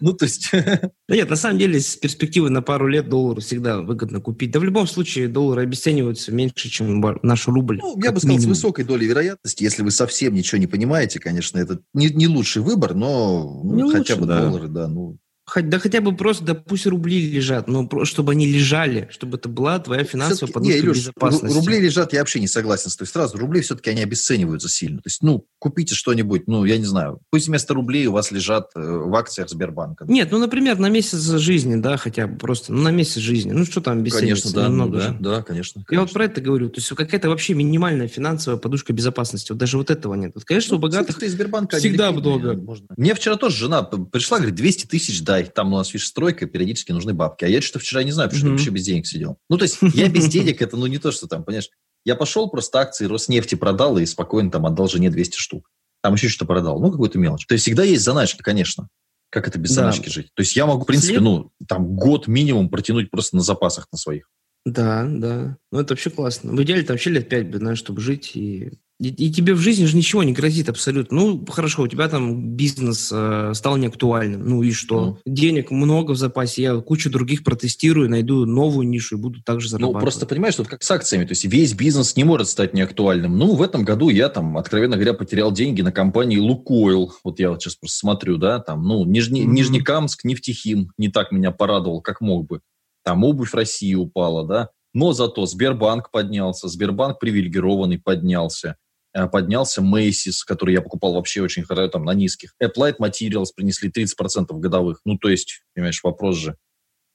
[0.00, 0.50] Ну, то есть...
[1.08, 4.52] Да нет, на самом деле, с перспективы на пару лет доллар всегда выгодно купить.
[4.52, 7.78] Да в любом случае доллары обесцениваются меньше, чем наш рубль.
[7.78, 11.58] Ну, я бы сказал, с высокой долей вероятности, если вы совсем ничего не понимаете, конечно,
[11.58, 15.18] это не, не лучший выбор, но ну, хотя бы доллары, да, ну,
[15.56, 19.78] да хотя бы просто, да пусть рубли лежат, но чтобы они лежали, чтобы это была
[19.78, 21.56] твоя финансовая подушка не, Илюш, безопасности.
[21.56, 23.08] Рубли лежат, я вообще не согласен с тобой.
[23.08, 24.98] Сразу рубли все-таки они обесцениваются сильно.
[24.98, 28.70] То есть, ну, купите что-нибудь, ну, я не знаю, пусть вместо рублей у вас лежат
[28.74, 30.04] э, в акциях Сбербанка.
[30.08, 33.52] Нет, ну, например, на месяц жизни, да, хотя бы просто, ну, на месяц жизни.
[33.52, 34.52] Ну, что там обесценивается?
[34.52, 35.84] Конечно, да, ну, да, да, конечно, конечно.
[35.90, 36.68] Я вот про это говорю.
[36.68, 39.52] То есть какая-то вообще минимальная финансовая подушка безопасности.
[39.52, 40.32] Вот даже вот этого нет.
[40.34, 42.54] Вот, конечно, ну, у богатых Сбербанка всегда много.
[42.54, 42.86] Можно.
[42.96, 46.92] Мне вчера тоже жена пришла, говорит, 200 тысяч дай, там у нас, видишь, стройка, периодически
[46.92, 47.44] нужны бабки.
[47.44, 48.50] А я что вчера не знаю, что mm-hmm.
[48.50, 49.38] вообще без денег сидел.
[49.48, 51.70] Ну, то есть я без денег, это ну не то, что там, понимаешь,
[52.04, 55.70] я пошел, просто акции Роснефти продал и спокойно там отдал жене 200 штук.
[56.02, 56.80] Там еще что-то продал.
[56.80, 57.46] Ну, какую-то мелочь.
[57.46, 58.88] То есть всегда есть заначка, конечно.
[59.30, 59.82] Как это без да.
[59.82, 60.30] заначки жить?
[60.34, 61.22] То есть я могу, в принципе, След...
[61.22, 64.28] ну, там год минимум протянуть просто на запасах на своих.
[64.64, 65.56] Да, да.
[65.70, 66.52] Ну, это вообще классно.
[66.52, 69.86] В идеале там вообще лет пять, знаешь, чтобы жить и и, и тебе в жизни
[69.86, 71.16] же ничего не грозит абсолютно.
[71.16, 74.46] Ну, хорошо, у тебя там бизнес э, стал неактуальным.
[74.46, 75.18] Ну и что?
[75.24, 75.32] Mm.
[75.32, 79.70] Денег много в запасе, я кучу других протестирую, найду новую нишу и буду также ну,
[79.70, 79.94] зарабатывать.
[79.94, 81.24] Ну, просто понимаешь, тут как с акциями.
[81.24, 83.38] То есть весь бизнес не может стать неактуальным.
[83.38, 87.14] Ну, в этом году я там, откровенно говоря, потерял деньги на компании Лукойл.
[87.24, 89.50] Вот я вот сейчас просто смотрю, да, там, ну, Нижний, mm-hmm.
[89.50, 92.60] Нижнекамск, Нефтехим не так меня порадовал, как мог бы.
[93.02, 94.68] Там обувь России упала, да.
[94.92, 98.76] Но зато Сбербанк поднялся, Сбербанк привилегированный поднялся.
[99.12, 102.54] Э, поднялся Macy's, который я покупал вообще очень хорошо, там, на низких.
[102.62, 105.00] Applied Materials принесли 30% годовых.
[105.04, 106.56] Ну, то есть, понимаешь, вопрос же.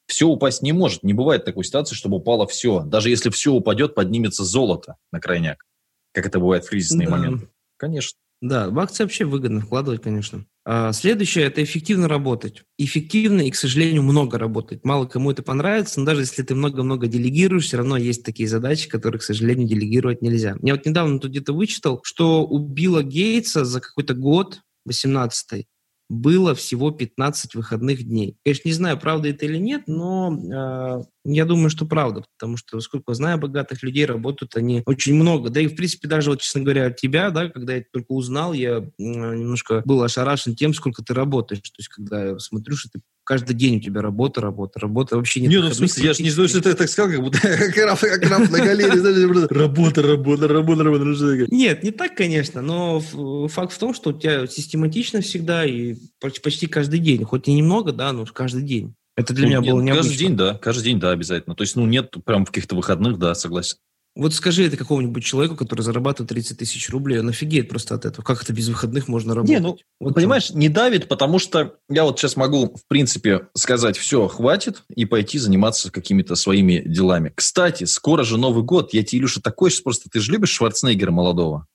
[0.08, 1.04] Все упасть не может.
[1.04, 2.82] Не бывает такой ситуации, чтобы упало все.
[2.82, 5.66] Даже если все упадет, поднимется золото на крайняк.
[6.14, 7.16] Как это бывает в кризисные да.
[7.16, 7.50] моменты.
[7.78, 8.18] Конечно.
[8.42, 10.46] Да, в акции вообще выгодно вкладывать, конечно.
[10.68, 12.64] А следующее– это эффективно работать.
[12.80, 14.84] Эффективно и, к сожалению, много работать.
[14.84, 18.90] Мало кому это понравится, но даже если ты много-много делегируешь, все равно есть такие задачи,
[18.90, 20.58] которые, к сожалению, делегировать нельзя.
[20.64, 25.68] Я вот недавно тут где-то вычитал, что у Билла Гейтса за какой-то год, 18-й,
[26.10, 28.38] было всего 15 выходных дней.
[28.44, 32.80] Конечно, не знаю, правда это или нет, но э, я думаю, что правда, потому что,
[32.80, 35.50] сколько знаю богатых людей, работают они очень много.
[35.50, 38.54] Да и, в принципе, даже, вот, честно говоря, от тебя, да, когда я только узнал,
[38.54, 41.62] я немножко был ошарашен тем, сколько ты работаешь.
[41.62, 45.42] То есть, когда я смотрю, что ты каждый день у тебя работа, работа, работа, вообще
[45.42, 45.50] нет.
[45.50, 47.78] Не, ну в смысле, я же не знаю, что ты так сказал, как будто как
[47.78, 49.48] раб на галерее.
[49.50, 51.48] Работа, работа, работа, работа.
[51.52, 53.02] Нет, не так, конечно, но
[53.50, 57.92] факт в том, что у тебя систематично всегда и почти каждый день, хоть и немного,
[57.92, 58.94] да, но каждый день.
[59.18, 60.10] Это для ну, меня нет, было необычно.
[60.10, 61.56] Каждый день, да, каждый день, да, обязательно.
[61.56, 63.78] То есть, ну, нет прям каких-то выходных, да, согласен.
[64.16, 68.24] Вот скажи это какому-нибудь человеку, который зарабатывает 30 тысяч рублей, он офигеет просто от этого.
[68.24, 69.54] Как это без выходных можно работать?
[69.54, 73.98] Не, ну, вот понимаешь, не давит, потому что я вот сейчас могу, в принципе, сказать,
[73.98, 77.34] все, хватит, и пойти заниматься какими-то своими делами.
[77.36, 78.94] Кстати, скоро же Новый год.
[78.94, 80.10] Я тебе, Илюша, такой сейчас просто...
[80.10, 81.68] Ты же любишь Шварценеггера молодого?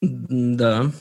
[0.00, 0.92] Да.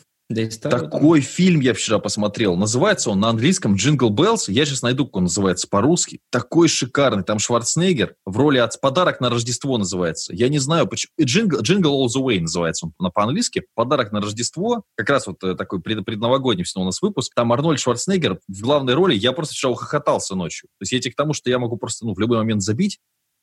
[0.69, 2.55] Такой фильм я вчера посмотрел.
[2.55, 4.49] Называется он на английском «Jingle Bells».
[4.49, 6.19] Я сейчас найду, как он называется по-русски.
[6.29, 7.23] Такой шикарный.
[7.23, 10.33] Там Шварценеггер в роли от «Подарок на Рождество» называется.
[10.33, 11.11] Я не знаю, почему.
[11.21, 13.63] «Jingle, Jingle All the Way» называется он по-английски.
[13.75, 14.83] «Подарок на Рождество».
[14.95, 17.33] Как раз вот э, такой пред, предновогодний у нас выпуск.
[17.35, 19.15] Там Арнольд Шварценеггер в главной роли.
[19.15, 20.69] Я просто вчера ухохотался ночью.
[20.79, 22.99] То есть я к тому, что я могу просто ну, в любой момент забить.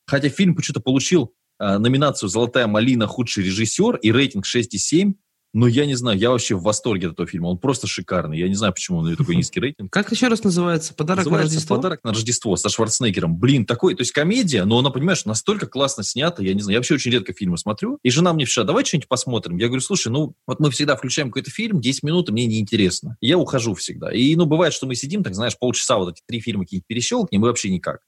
[0.07, 3.07] Хотя фильм почему-то получил э, номинацию «Золотая малина.
[3.07, 5.15] Худший режиссер» и рейтинг 6,7.
[5.53, 7.49] Но я не знаю, я вообще в восторге от этого фильма.
[7.49, 8.39] Он просто шикарный.
[8.39, 9.93] Я не знаю, почему у него такой низкий рейтинг.
[9.93, 10.95] Как еще раз называется?
[10.95, 11.77] Подарок называется на Рождество?
[11.77, 13.37] Подарок на Рождество со Шварценеггером.
[13.37, 16.43] Блин, такой, то есть комедия, но она, понимаешь, настолько классно снята.
[16.43, 17.99] Я не знаю, я вообще очень редко фильмы смотрю.
[18.03, 19.57] И жена мне вчера, давай что-нибудь посмотрим.
[19.57, 23.17] Я говорю, слушай, ну вот мы всегда включаем какой-то фильм, 10 минут, и мне неинтересно.
[23.21, 24.13] Я ухожу всегда.
[24.13, 27.45] И, ну, бывает, что мы сидим, так знаешь, полчаса вот эти три фильма какие-нибудь перещелкнем,
[27.45, 28.01] и вообще никак.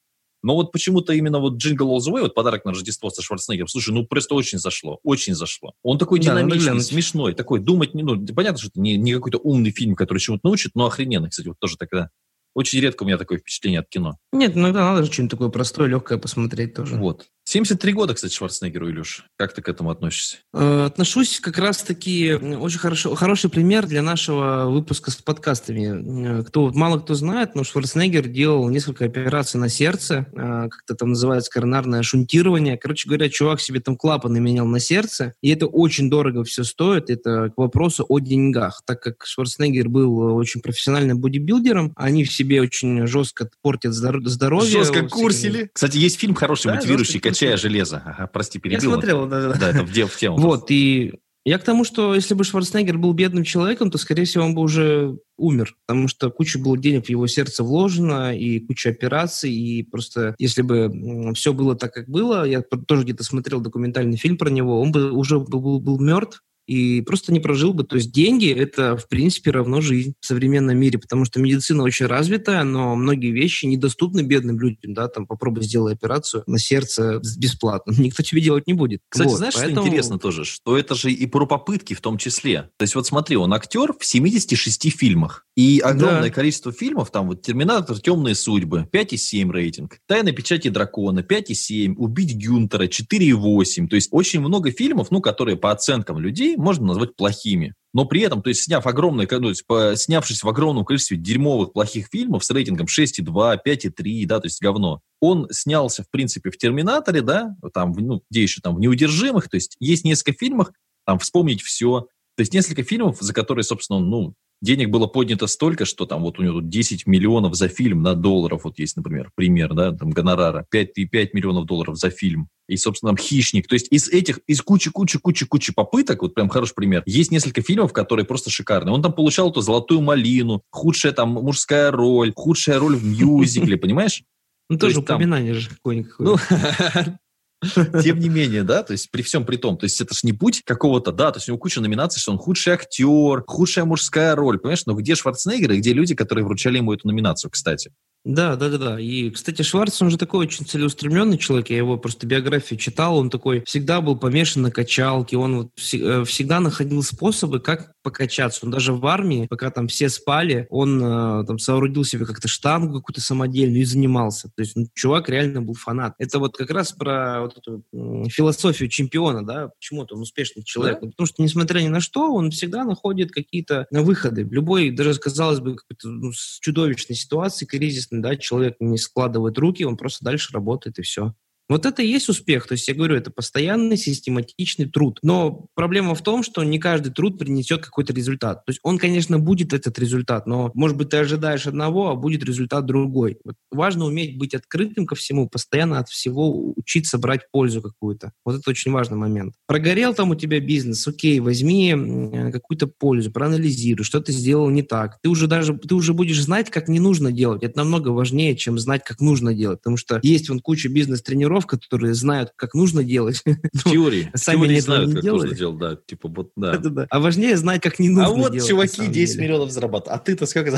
[0.43, 3.69] Но вот почему-то именно вот Джингл All the Way, вот подарок на Рождество со Шварценеггером,
[3.69, 5.75] слушай, ну просто очень зашло, очень зашло.
[5.83, 9.39] Он такой да, динамичный, смешной, такой думать, не, ну, понятно, что это не, не какой-то
[9.39, 12.11] умный фильм, который чему-то научит, но охрененный, кстати, вот тоже тогда
[12.55, 14.19] очень редко у меня такое впечатление от кино.
[14.33, 16.97] Нет, иногда надо же что-нибудь такое простое, легкое посмотреть тоже.
[16.97, 17.29] Вот.
[17.53, 19.27] 73 года, кстати, Шварценеггеру, Илюш.
[19.37, 20.39] Как ты к этому относишься?
[20.55, 26.39] Э, отношусь как раз-таки очень хорошо, хороший пример для нашего выпуска с подкастами.
[26.41, 30.95] Э, кто, мало кто знает, но Шварценеггер делал несколько операций на сердце, э, как это
[30.95, 32.79] там называется, коронарное шунтирование.
[32.79, 37.11] Короче говоря, чувак себе там клапаны менял на сердце, и это очень дорого все стоит.
[37.11, 38.81] Это к вопросу о деньгах.
[38.87, 44.71] Так как Шварценеггер был очень профессиональным бодибилдером, они в себе очень жестко портят здоровье.
[44.71, 45.71] Жестко курсили.
[45.75, 48.03] Кстати, есть фильм хороший, да, мотивирующий, «Качая железо».
[48.05, 48.81] Ага, прости, перебил.
[48.91, 49.55] Я смотрел, да, да.
[49.55, 50.39] Да, это в, в тему.
[50.39, 54.45] Вот, и я к тому, что если бы Шварценеггер был бедным человеком, то, скорее всего,
[54.45, 58.91] он бы уже умер, потому что куча было денег в его сердце вложено, и куча
[58.91, 64.17] операций, и просто если бы все было так, как было, я тоже где-то смотрел документальный
[64.17, 67.85] фильм про него, он бы уже был, был мертв, и просто не прожил бы.
[67.85, 72.07] То есть деньги– это, в принципе, равно жизнь в современном мире, потому что медицина очень
[72.07, 77.93] развитая, но многие вещи недоступны бедным людям, да, там попробуй сделай операцию на сердце бесплатно.
[77.99, 79.01] Никто тебе делать не будет.
[79.09, 79.81] Кстати, вот, знаешь, поэтому...
[79.81, 80.45] что интересно тоже?
[80.45, 82.71] Что это же и про попытки в том числе.
[82.79, 85.45] То есть вот смотри, он актер в 76 фильмах.
[85.55, 86.31] И огромное да.
[86.31, 87.99] количество фильмов, там вот «Терминатор.
[88.01, 93.89] Темные судьбы», 5,7 рейтинг, «Тайна печати дракона», 5,7, «Убить Гюнтера», 4,8.
[93.89, 97.75] То есть очень много фильмов, ну, которые по оценкам людей можно назвать плохими.
[97.95, 99.65] Но при этом, то есть сняв огромное, то есть
[100.03, 105.01] снявшись в огромном количестве дерьмовых плохих фильмов с рейтингом 6,2, 5,3, да, то есть говно,
[105.21, 109.57] он снялся, в принципе, в «Терминаторе», да, там, ну, где еще там, в «Неудержимых», то
[109.57, 110.71] есть есть несколько фильмов,
[111.05, 112.07] там, «Вспомнить все»,
[112.43, 116.41] то есть несколько фильмов, за которые, собственно, ну, денег было поднято столько, что там вот
[116.41, 120.11] у него тут 10 миллионов за фильм на долларов, вот есть, например, пример, да, там
[120.11, 122.49] гонорара, 5, 5 миллионов долларов за фильм.
[122.67, 123.69] И, собственно, там «Хищник».
[123.69, 128.27] То есть из этих, из кучи-кучи-кучи-кучи попыток, вот прям хороший пример, есть несколько фильмов, которые
[128.27, 128.93] просто шикарные.
[128.93, 134.25] Он там получал эту «Золотую малину», худшая там мужская роль, худшая роль в мюзикле, понимаешь?
[134.69, 136.27] Ну, тоже упоминание же какое-никакое.
[136.27, 136.37] Ну,
[138.03, 140.33] Тем не менее, да, то есть при всем при том, то есть это же не
[140.33, 144.35] путь какого-то, да, то есть у него куча номинаций, что он худший актер, худшая мужская
[144.35, 147.93] роль, понимаешь, но где Шварценеггер и где люди, которые вручали ему эту номинацию, кстати?
[148.25, 149.01] Да, да, да, да.
[149.01, 151.71] И, кстати, Шварц, он же такой очень целеустремленный человек.
[151.71, 153.19] Я его просто биографию читал.
[153.19, 155.37] Он такой всегда был помешан на качалке.
[155.37, 158.65] Он вот э, всегда находил способы, как покачаться.
[158.65, 163.01] Он даже в армии, пока там все спали, он э, там соорудил себе как-то штангу
[163.01, 164.49] какую-то самодельную и занимался.
[164.55, 166.15] То есть ну, чувак реально был фанат.
[166.19, 171.01] Это вот как раз про вот эту э, философию чемпиона, да, почему-то он успешный человек.
[171.01, 171.09] Да?
[171.09, 174.45] Потому что, несмотря ни на что, он всегда находит какие-то выходы.
[174.45, 176.31] В любой, даже, казалось бы, какой-то ну,
[176.61, 181.35] чудовищной ситуации, кризис да, человек не складывает руки, он просто дальше работает и все.
[181.73, 182.67] Вот это и есть успех.
[182.67, 185.19] То есть я говорю, это постоянный систематичный труд.
[185.23, 188.67] Но проблема в том, что не каждый труд принесет какой-то результат.
[188.67, 192.45] То есть он, конечно, будет этот результат, но, может быть, ты ожидаешь одного, а будет
[192.45, 193.39] результат другой.
[193.43, 198.33] Вот важно уметь быть открытым ко всему, постоянно от всего учиться брать пользу какую-то.
[198.45, 199.55] Вот это очень важный момент.
[199.67, 205.21] Прогорел там у тебя бизнес, окей, возьми какую-то пользу, проанализируй, что ты сделал не так.
[205.23, 207.63] Ты уже даже, ты уже будешь знать, как не нужно делать.
[207.63, 209.79] Это намного важнее, чем знать, как нужно делать.
[209.79, 213.43] Потому что есть вон куча бизнес-тренеров, которые знают, как нужно делать.
[213.73, 214.31] В теории.
[214.35, 215.97] Сами не знают, как нужно делать, да.
[216.07, 216.81] Типа вот, да.
[217.11, 218.53] А важнее знать, как не нужно делать.
[218.53, 220.21] А вот чуваки 10 миллионов зарабатывают.
[220.21, 220.71] А ты-то сколько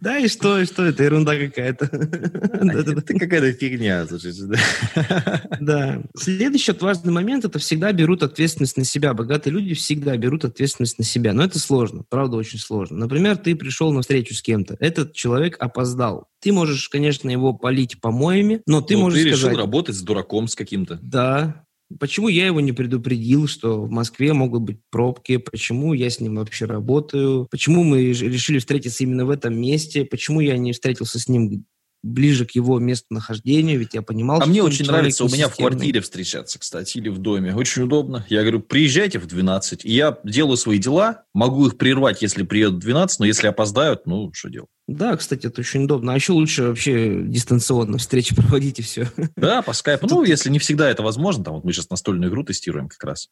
[0.00, 1.86] Да, и что, и что, это ерунда какая-то.
[1.86, 4.06] Это какая-то фигня.
[5.60, 6.02] Да.
[6.16, 9.14] Следующий важный момент– это всегда берут ответственность на себя.
[9.14, 11.32] Богатые люди всегда берут ответственность на себя.
[11.32, 12.98] Но это сложно, правда, очень сложно.
[12.98, 14.76] Например, ты пришел на встречу с кем-то.
[14.78, 16.28] Этот человек опоздал.
[16.40, 19.52] Ты можешь, конечно, его полить помоями, но ты но можешь ты сказать...
[19.52, 20.98] решил работать с дураком с каким-то.
[21.02, 21.66] Да,
[22.00, 25.36] Почему я его не предупредил, что в Москве могут быть пробки?
[25.36, 27.46] Почему я с ним вообще работаю?
[27.48, 30.04] Почему мы решили встретиться именно в этом месте?
[30.04, 31.64] Почему я не встретился с ним
[32.06, 35.48] ближе к его месту нахождения, ведь я понимал, а что мне очень нравится у меня
[35.48, 37.54] в квартире встречаться, кстати, или в доме.
[37.54, 38.24] Очень удобно.
[38.28, 42.76] Я говорю, приезжайте в 12, и я делаю свои дела, могу их прервать, если приедут
[42.76, 44.70] в 12, но если опоздают, ну, что делать?
[44.88, 46.12] Да, кстати, это очень удобно.
[46.12, 49.10] А еще лучше вообще дистанционно встречи проводить и все.
[49.36, 50.06] Да, по скайпу.
[50.08, 53.28] Ну, если не всегда это возможно, там вот мы сейчас настольную игру тестируем как раз.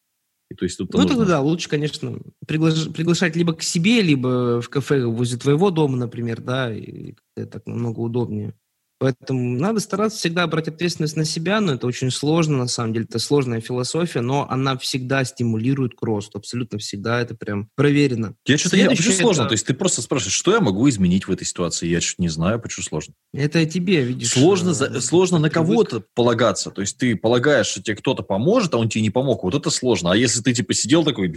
[0.51, 1.17] И, то есть тут ну, нужно...
[1.17, 5.97] тогда да, лучше, конечно, пригла- приглашать либо к себе, либо в кафе возле твоего дома,
[5.97, 8.53] например, да, и это так намного удобнее.
[8.97, 13.05] Поэтому надо стараться всегда брать ответственность на себя, но это очень сложно, на самом деле,
[13.05, 18.35] это сложная философия, но она всегда стимулирует к росту, абсолютно всегда, это прям проверено.
[18.45, 19.21] Я что-то не почему это...
[19.21, 19.45] сложно?
[19.45, 21.87] То есть ты просто спрашиваешь, что я могу изменить в этой ситуации?
[21.87, 23.13] Я что-то не знаю, почему сложно.
[23.33, 24.29] Это тебе, видишь.
[24.29, 28.77] Сложно, э, сложно на кого-то полагаться, то есть ты полагаешь, что тебе кто-то поможет, а
[28.77, 30.13] он тебе не помог, вот это сложно.
[30.13, 31.27] А если ты типа сидел такой,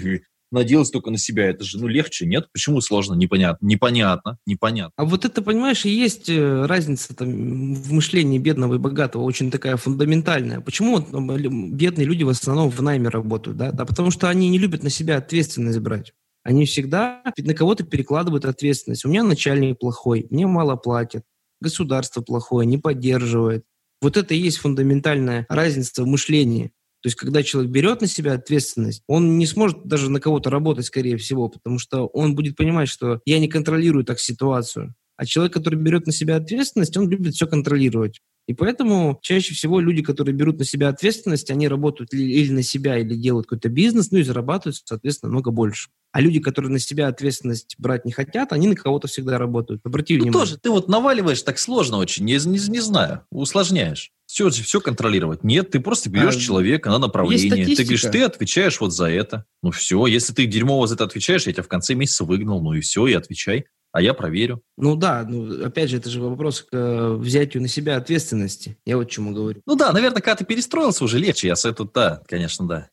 [0.50, 1.48] надеялся только на себя.
[1.48, 2.48] Это же, ну, легче, нет?
[2.52, 3.14] Почему сложно?
[3.14, 3.66] Непонятно.
[3.66, 4.38] Непонятно.
[4.46, 4.92] Непонятно.
[4.96, 9.50] А вот это, понимаешь, и есть э, разница там, в мышлении бедного и богатого, очень
[9.50, 10.60] такая фундаментальная.
[10.60, 13.58] Почему бедные люди в основном в найме работают?
[13.58, 13.72] Да?
[13.72, 16.12] да потому что они не любят на себя ответственность брать.
[16.42, 19.04] Они всегда на кого-то перекладывают ответственность.
[19.04, 21.24] У меня начальник плохой, мне мало платят,
[21.60, 23.64] государство плохое, не поддерживает.
[24.00, 26.72] Вот это и есть фундаментальная разница в мышлении.
[27.00, 30.86] То есть, когда человек берет на себя ответственность, он не сможет даже на кого-то работать,
[30.86, 34.94] скорее всего, потому что он будет понимать, что я не контролирую так ситуацию.
[35.16, 38.20] А человек, который берет на себя ответственность, он любит все контролировать.
[38.48, 42.96] И поэтому чаще всего люди, которые берут на себя ответственность, они работают или на себя,
[42.96, 45.90] или делают какой-то бизнес, ну и зарабатывают, соответственно, много больше.
[46.12, 49.82] А люди, которые на себя ответственность брать не хотят, они на кого-то всегда работают.
[49.84, 50.46] Обрати ну, внимание.
[50.46, 54.12] тоже, ты вот наваливаешь так сложно очень, не, не, не знаю, усложняешь.
[54.28, 55.42] Все, все контролировать.
[55.42, 57.74] Нет, ты просто берешь а, человека на направление.
[57.74, 59.46] Ты говоришь, ты отвечаешь вот за это.
[59.62, 62.74] Ну все, если ты дерьмово за это отвечаешь, я тебя в конце месяца выгнал, ну
[62.74, 64.62] и все, и отвечай а я проверю.
[64.76, 68.76] Ну да, ну опять же, это же вопрос к э, взятию на себя ответственности.
[68.84, 69.62] Я вот чему говорю.
[69.66, 71.48] Ну да, наверное, когда ты перестроился, уже легче.
[71.48, 72.90] Я с этого, да, конечно, да.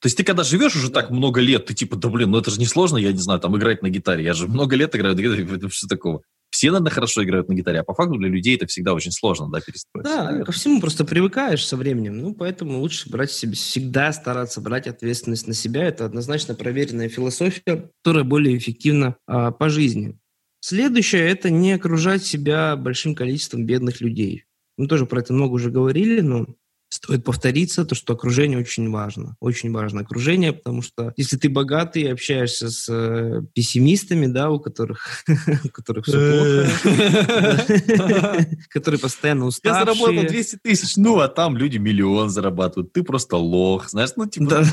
[0.00, 1.00] То есть ты когда живешь уже да.
[1.00, 3.40] так много лет, ты типа, да блин, ну это же не сложно, я не знаю,
[3.40, 4.24] там играть на гитаре.
[4.24, 6.22] Я же много лет играю на гитаре, что такого?
[6.50, 9.50] Все, наверное, хорошо играют на гитаре, а по факту для людей это всегда очень сложно,
[9.50, 10.12] да, перестроиться.
[10.12, 10.44] Да, наверное.
[10.46, 15.46] ко всему просто привыкаешь со временем, ну, поэтому лучше брать себе, всегда стараться брать ответственность
[15.46, 15.84] на себя.
[15.84, 20.18] Это однозначно проверенная философия, которая более эффективна а, по жизни.
[20.60, 24.44] Следующее– это не окружать себя большим количеством бедных людей.
[24.76, 26.46] Мы тоже про это много уже говорили, но
[27.06, 29.36] стоит повториться, то, что окружение очень важно.
[29.38, 34.58] Очень важно окружение, потому что если ты богатый и общаешься с э, пессимистами, да, у
[34.58, 35.24] которых,
[35.64, 39.86] у которых все плохо, которые постоянно уставшие.
[39.86, 42.92] Я заработал 200 тысяч, ну, а там люди миллион зарабатывают.
[42.92, 44.64] Ты просто лох, знаешь, ну, типа,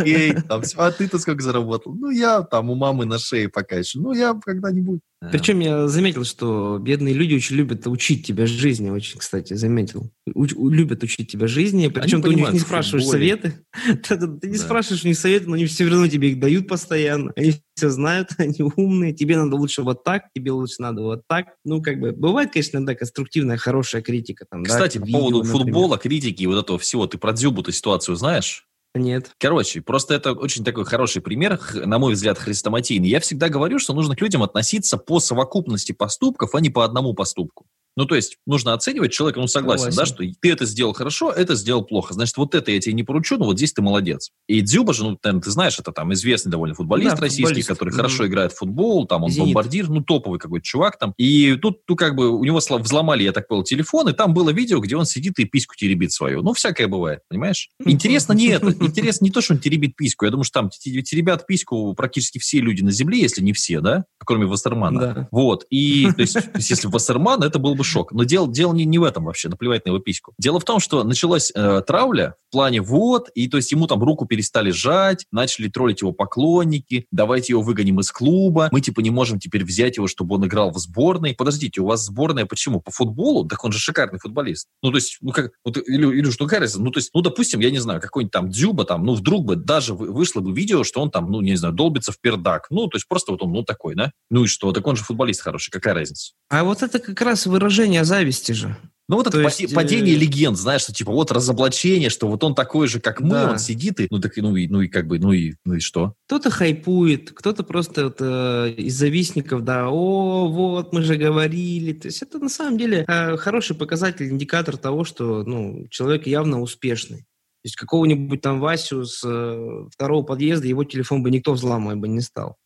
[0.00, 1.94] эй, там, а ты-то сколько заработал?
[1.94, 3.98] Ну, я там у мамы на шее пока еще.
[3.98, 5.00] Ну, я когда-нибудь.
[5.20, 10.12] Причем я заметил, что бедные люди очень любят учить тебя жизни, очень, кстати, заметил.
[10.32, 13.64] У, любят учить тебя жизни, причем ты у них не спрашиваешь советы.
[14.08, 17.32] ты не спрашиваешь у них советы, но они все равно тебе их дают постоянно.
[17.34, 19.12] Они все знают, они умные.
[19.12, 21.56] Тебе надо лучше вот так, тебе лучше надо вот так.
[21.64, 24.46] Ну, как бы, бывает, конечно, иногда конструктивная, хорошая критика.
[24.48, 28.14] Там, Кстати, да, по поводу футбола, критики и вот этого всего, ты про Дзюбу-то ситуацию
[28.14, 28.67] знаешь?
[28.98, 29.32] Нет.
[29.38, 33.08] Короче, просто это очень такой хороший пример, на мой взгляд, хрестоматийный.
[33.08, 37.14] Я всегда говорю, что нужно к людям относиться по совокупности поступков, а не по одному
[37.14, 37.66] поступку.
[37.98, 41.32] Ну, то есть нужно оценивать человека, ну, согласен, согласен, да, что ты это сделал хорошо,
[41.32, 42.14] это сделал плохо.
[42.14, 44.30] Значит, вот это я тебе не поручу, но вот здесь ты молодец.
[44.46, 47.68] И Дзюба же, ну, наверное, ты знаешь, это там известный довольно футболист да, российский, футболист.
[47.68, 47.96] который mm-hmm.
[47.96, 49.48] хорошо играет в футбол, там он Зенит.
[49.48, 51.12] бомбардир, ну, топовый какой-то чувак там.
[51.16, 54.50] И тут, ну, как бы у него взломали, я так понял, телефон, и там было
[54.50, 56.42] видео, где он сидит и письку теребит свою.
[56.42, 57.68] Ну, всякое бывает, понимаешь?
[57.84, 58.68] Интересно не это.
[58.80, 60.24] Интересно не то, что он теребит письку.
[60.24, 64.04] Я думаю, что там теребят письку практически все люди на Земле, если не все, да?
[64.24, 65.00] Кроме Вассермана.
[65.00, 65.28] Да.
[65.32, 65.64] Вот.
[65.68, 68.12] И, то есть, если Вассерман, это был бы шок.
[68.12, 70.34] Но дело, дело не, не в этом вообще, наплевать на его письку.
[70.38, 74.02] Дело в том, что началась э, травля в плане вот, и то есть ему там
[74.02, 79.10] руку перестали жать, начали троллить его поклонники, давайте его выгоним из клуба, мы типа не
[79.10, 81.34] можем теперь взять его, чтобы он играл в сборной.
[81.34, 82.80] Подождите, у вас сборная почему?
[82.80, 83.46] По футболу?
[83.46, 84.68] Так он же шикарный футболист.
[84.82, 86.80] Ну, то есть, ну как, вот, Илю, Илюш, ну разница?
[86.80, 89.56] Ну, то есть, ну, допустим, я не знаю, какой-нибудь там Дзюба там, ну, вдруг бы
[89.56, 92.66] даже вышло бы видео, что он там, ну, не знаю, долбится в пердак.
[92.70, 94.12] Ну, то есть, просто вот он, ну, такой, да?
[94.30, 94.72] Ну и что?
[94.72, 96.32] Так он же футболист хороший, какая разница?
[96.50, 98.76] А вот это как раз выражение зависти же.
[99.08, 100.18] Ну, вот То это есть, падение э...
[100.18, 103.52] легенд, знаешь, что типа вот разоблачение, что вот он такой же, как мы, да.
[103.52, 105.80] он сидит, и ну так ну и ну и как бы, ну и ну и
[105.80, 106.12] что?
[106.26, 111.94] Кто-то хайпует, кто-то просто вот, э, из завистников, да, о, вот мы же говорили.
[111.94, 116.60] То есть это на самом деле э, хороший показатель, индикатор того, что ну, человек явно
[116.60, 117.20] успешный.
[117.20, 122.08] То есть какого-нибудь там Васю с э, второго подъезда его телефон бы никто взламывать бы
[122.08, 122.56] не стал.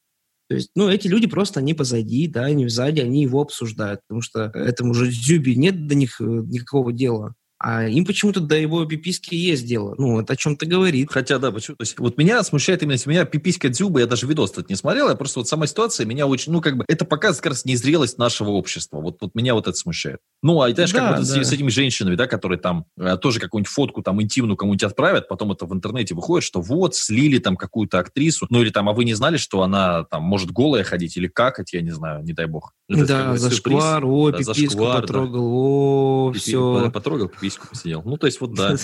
[0.53, 4.21] То есть, ну, эти люди просто, они позади, да, они сзади, они его обсуждают, потому
[4.21, 7.35] что этому же Зюби нет до них э, никакого дела.
[7.65, 9.95] А им почему-то до его пиписки есть дело.
[9.97, 11.13] Ну, это о чем-то говорит.
[11.13, 11.77] Хотя, да, почему?
[11.77, 15.09] То есть, вот меня смущает именно, меня пиписька Дзюба, я даже видос тут не смотрел,
[15.09, 18.19] я просто вот сама ситуация меня очень, ну, как бы, это показывает как раз незрелость
[18.19, 18.99] нашего общества.
[19.01, 20.19] Вот, вот меня вот это смущает.
[20.43, 21.45] Ну, а знаешь, да, как вот да.
[21.45, 25.29] с, с этими женщинами, да, которые там э, тоже какую-нибудь фотку там интимную кому-нибудь отправят,
[25.29, 28.93] потом это в интернете выходит, что вот, слили там какую-то актрису, ну, или там, а
[28.93, 32.33] вы не знали, что она там может голая ходить или какать, я не знаю, не
[32.33, 32.73] дай бог.
[32.89, 35.39] Это да, зашквар, о, да, пиписку потрогал, да.
[35.39, 36.91] о, все.
[36.93, 38.03] Потрогал, пиписку посидел.
[38.05, 38.77] Ну, то есть вот да.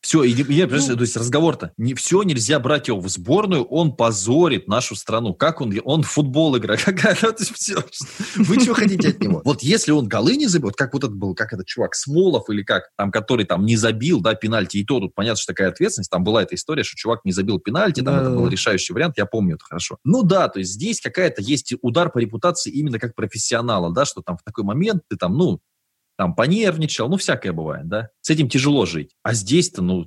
[0.00, 3.94] Все, и, и, ну, то есть разговор-то, не, все нельзя брать его в сборную, он
[3.94, 5.34] позорит нашу страну.
[5.34, 7.84] Как он, он футбол играет, какая, то есть все.
[8.36, 9.42] Вы что хотите от него?
[9.44, 12.62] Вот если он голы не забил, как вот этот был, как этот чувак, Смолов или
[12.62, 16.10] как, там, который там не забил, да, пенальти, и то тут понятно, что такая ответственность,
[16.10, 19.26] там была эта история, что чувак не забил пенальти, там это был решающий вариант, я
[19.26, 19.98] помню это хорошо.
[20.04, 24.22] Ну да, то есть здесь какая-то есть удар по репутации именно как профессионала, да, что
[24.22, 25.60] там в такой момент ты там, ну,
[26.20, 28.10] там понервничал, ну, всякое бывает, да.
[28.20, 29.12] С этим тяжело жить.
[29.22, 30.06] А здесь-то, ну,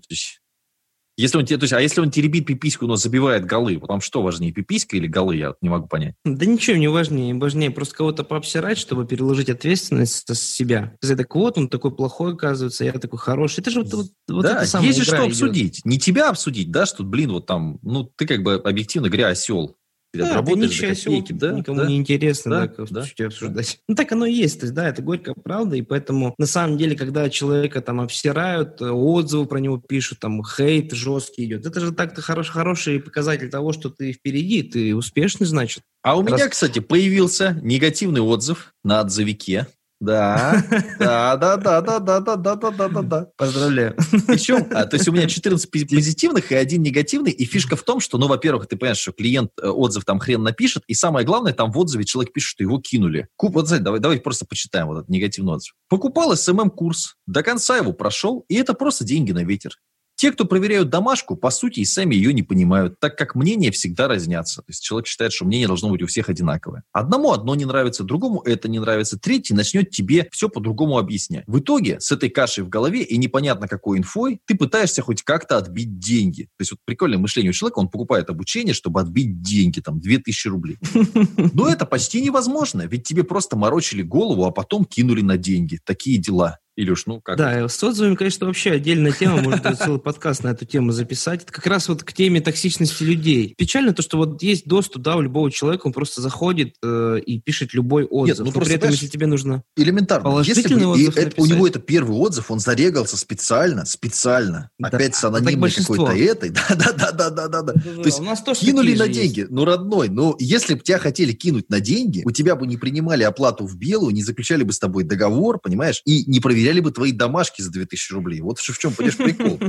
[1.17, 4.21] если он, то есть, а если он теребит пипиську, но забивает голы, вот вам что
[4.21, 6.13] важнее, пиписька или голы, я не могу понять.
[6.23, 10.95] Да ничего не важнее, важнее просто кого-то пообсирать, чтобы переложить ответственность с себя.
[11.01, 13.61] Сказать, так вот, он такой плохой, оказывается, я такой хороший.
[13.61, 15.29] Это же вот, вот, вот да, это самое есть же что идет.
[15.29, 15.81] обсудить.
[15.83, 19.77] Не тебя обсудить, да, что, блин, вот там, ну, ты как бы объективно говоря осел.
[20.13, 21.51] Да, работаешь ты за копейки, да?
[21.53, 21.87] Никому да?
[21.87, 23.79] не интересно, да, да, да, да обсуждать.
[23.87, 24.59] Ну, так оно и есть.
[24.59, 28.79] То есть, да, это горькая правда, и поэтому, на самом деле, когда человека там обсирают,
[28.81, 33.49] э, отзывы про него пишут, там, хейт жесткий идет, это же так-то хорош, хороший показатель
[33.49, 35.83] того, что ты впереди, ты успешный, значит.
[36.03, 36.31] А у Раз...
[36.31, 39.67] меня, кстати, появился негативный отзыв на Отзовике
[40.03, 40.63] да,
[40.99, 43.27] да, да, да, да, да, да, да, да, да, да, да.
[43.37, 43.95] Поздравляю.
[44.27, 47.99] Причем, а, то есть у меня 14 позитивных и один негативный, и фишка в том,
[47.99, 51.53] что, ну, во-первых, ты понимаешь, что клиент э, отзыв там хрен напишет, и самое главное,
[51.53, 53.27] там в отзыве человек пишет, что его кинули.
[53.35, 55.73] Куп, вот, давай, давай просто почитаем вот этот негативный отзыв.
[55.87, 59.77] Покупал SMM-курс, до конца его прошел, и это просто деньги на ветер.
[60.23, 64.07] Те, кто проверяют домашку, по сути, и сами ее не понимают, так как мнения всегда
[64.07, 64.61] разнятся.
[64.61, 66.83] То есть человек считает, что мнение должно быть у всех одинаковое.
[66.93, 71.43] Одному одно не нравится, другому это не нравится, третий начнет тебе все по-другому объяснять.
[71.45, 75.57] В итоге с этой кашей в голове и непонятно какой инфой ты пытаешься хоть как-то
[75.57, 76.43] отбить деньги.
[76.43, 80.47] То есть вот прикольное мышление у человека, он покупает обучение, чтобы отбить деньги, там, 2000
[80.47, 80.77] рублей.
[81.53, 85.81] Но это почти невозможно, ведь тебе просто морочили голову, а потом кинули на деньги.
[85.83, 86.59] Такие дела.
[86.75, 87.37] Илюш, ну как?
[87.37, 91.43] Да, с отзывами, конечно, вообще отдельная тема, можно целый подкаст на эту тему записать.
[91.43, 93.53] Это как раз вот к теме токсичности людей.
[93.55, 97.39] Печально то, что вот есть доступ, да, у любого человека, он просто заходит э, и
[97.39, 98.39] пишет любой отзыв.
[98.39, 100.41] Нет, ну, просто, при этом, если тебе нужно элементарно.
[100.41, 104.71] Если бы, отзыв это, у него это первый отзыв, он зарегался специально, специально.
[104.79, 106.49] Да, Опять с анонимной какой-то этой.
[106.69, 107.61] Да-да-да-да-да-да.
[107.61, 107.73] да.
[107.73, 109.41] То есть у нас тоже кинули на деньги.
[109.41, 109.51] Есть.
[109.51, 113.21] Ну, родной, ну, если бы тебя хотели кинуть на деньги, у тебя бы не принимали
[113.21, 116.91] оплату в белую, не заключали бы с тобой договор, понимаешь, и не проверяли проверяли бы
[116.91, 118.39] твои домашки за 2000 рублей.
[118.39, 119.59] Вот в чем, понимаешь, прикол.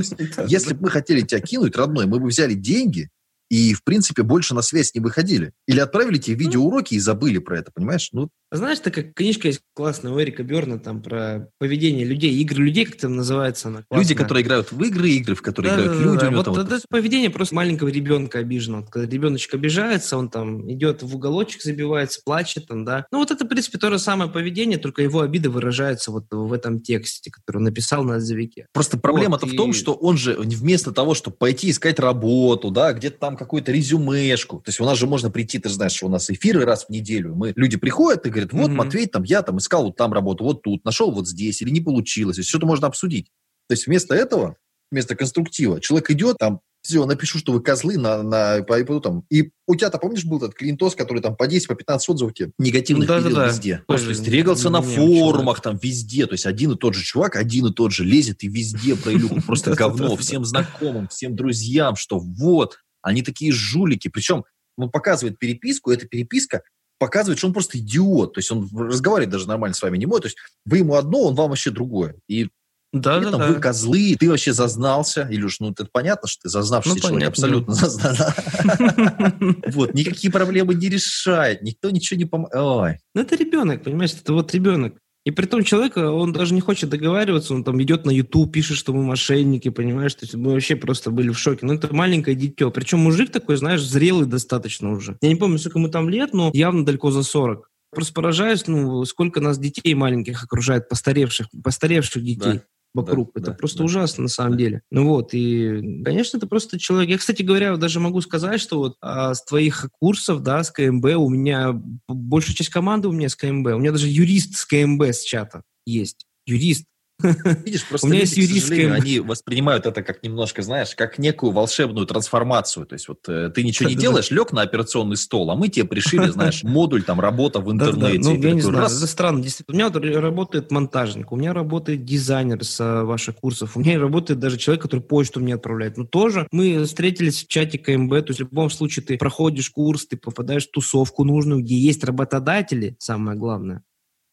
[0.47, 3.09] если бы мы хотели тебя кинуть, родной, мы бы взяли деньги
[3.49, 5.51] и, в принципе, больше на связь не выходили.
[5.67, 8.09] Или отправили тебе видеоуроки и забыли про это, понимаешь?
[8.13, 12.85] Ну, Знаешь, такая книжка есть классная у Эрика Берна там про поведение людей, игры людей,
[12.85, 13.83] как там называется она.
[13.87, 14.03] Классная.
[14.03, 16.19] Люди, которые играют в игры, игры, в которые да, играют да, люди.
[16.19, 18.85] Да, вот, вот это поведение просто маленького ребенка обиженного.
[18.85, 23.05] Когда ребеночек обижается, он там идет в уголочек, забивается, плачет там, да.
[23.11, 26.53] Ну вот это, в принципе, то же самое поведение, только его обида выражается вот в
[26.53, 28.67] этом тексте, который он написал на отзывике.
[28.73, 32.93] Просто проблема-то вот, в том, что он же вместо того, чтобы пойти искать работу, да,
[32.93, 36.07] где-то там какую-то резюмешку, то есть у нас же можно прийти, ты же знаешь, что
[36.07, 38.75] у нас эфиры раз в неделю, мы, люди приходят и говорят, вот, mm-hmm.
[38.75, 41.81] Матвей, там, я там искал вот там работу, вот тут, нашел вот здесь, или не
[41.81, 43.27] получилось, что-то можно обсудить.
[43.67, 44.57] То есть вместо этого,
[44.91, 49.25] вместо конструктива, человек идет, там, все, напишу, что вы козлы на, на, по, там.
[49.31, 52.51] И у тебя-то, помнишь, был этот клиентос, который там по 10, по 15 отзывов тебе
[52.59, 53.83] негативных да, видел да, везде.
[53.87, 53.97] Да.
[53.97, 56.27] То есть регался на форумах там везде.
[56.27, 59.13] То есть один и тот же чувак, один и тот же лезет и везде про
[59.13, 64.07] Илюху просто говно всем знакомым, всем друзьям, что вот, они такие жулики.
[64.07, 64.45] Причем
[64.77, 66.61] он показывает переписку, эта переписка
[66.97, 68.33] показывает, что он просто идиот.
[68.33, 70.23] То есть он разговаривать даже нормально с вами не может.
[70.23, 72.15] То есть вы ему одно, он вам вообще другое.
[72.27, 72.49] И
[72.95, 73.47] да, да, да.
[73.47, 75.27] вы козлы, ты вообще зазнался.
[75.29, 78.33] Илюш, ну это понятно, что ты зазнавшийся ну, человек, абсолютно зазнался.
[79.73, 83.01] Вот, никакие проблемы не решает, никто ничего не помогает.
[83.13, 84.95] Ну это ребенок, понимаешь, это вот ребенок.
[85.25, 88.77] И при том человек, он даже не хочет договариваться, он там идет на YouTube, пишет,
[88.77, 90.13] что мы мошенники, понимаешь?
[90.13, 91.65] То есть мы вообще просто были в шоке.
[91.65, 92.69] Ну, это маленькое дитё.
[92.69, 95.17] Причем мужик такой, знаешь, зрелый достаточно уже.
[95.21, 97.69] Я не помню, сколько ему там лет, но явно далеко за 40.
[97.91, 102.53] Просто поражаюсь, ну, сколько нас детей маленьких окружает, постаревших, постаревших детей.
[102.53, 102.61] Да
[102.95, 103.31] вокруг.
[103.35, 104.57] Да, это да, просто да, ужасно на самом да.
[104.57, 104.81] деле.
[104.89, 107.09] Ну вот, и, конечно, это просто человек.
[107.09, 111.05] Я, кстати говоря, даже могу сказать, что вот а, с твоих курсов, да, с КМБ,
[111.17, 113.67] у меня большая часть команды у меня с КМБ.
[113.67, 116.25] У меня даже юрист с КМБ с чата есть.
[116.47, 116.85] Юрист.
[117.65, 118.93] Видишь, просто У меня люди, есть юристская...
[118.93, 122.85] они воспринимают это как немножко, знаешь, как некую волшебную трансформацию.
[122.85, 125.85] То есть вот э, ты ничего не делаешь, лег на операционный стол, а мы тебе
[125.85, 128.19] пришили, знаешь, модуль, там, работа в интернете.
[128.19, 129.41] Ну, я не знаю, это странно.
[129.41, 133.97] Действительно, у меня работает монтажник, у меня работает дизайнер с э, ваших курсов, у меня
[133.97, 135.97] работает даже человек, который почту мне отправляет.
[135.97, 140.05] Но тоже мы встретились в чате КМБ, то есть в любом случае ты проходишь курс,
[140.05, 143.83] ты попадаешь в тусовку нужную, где есть работодатели, самое главное,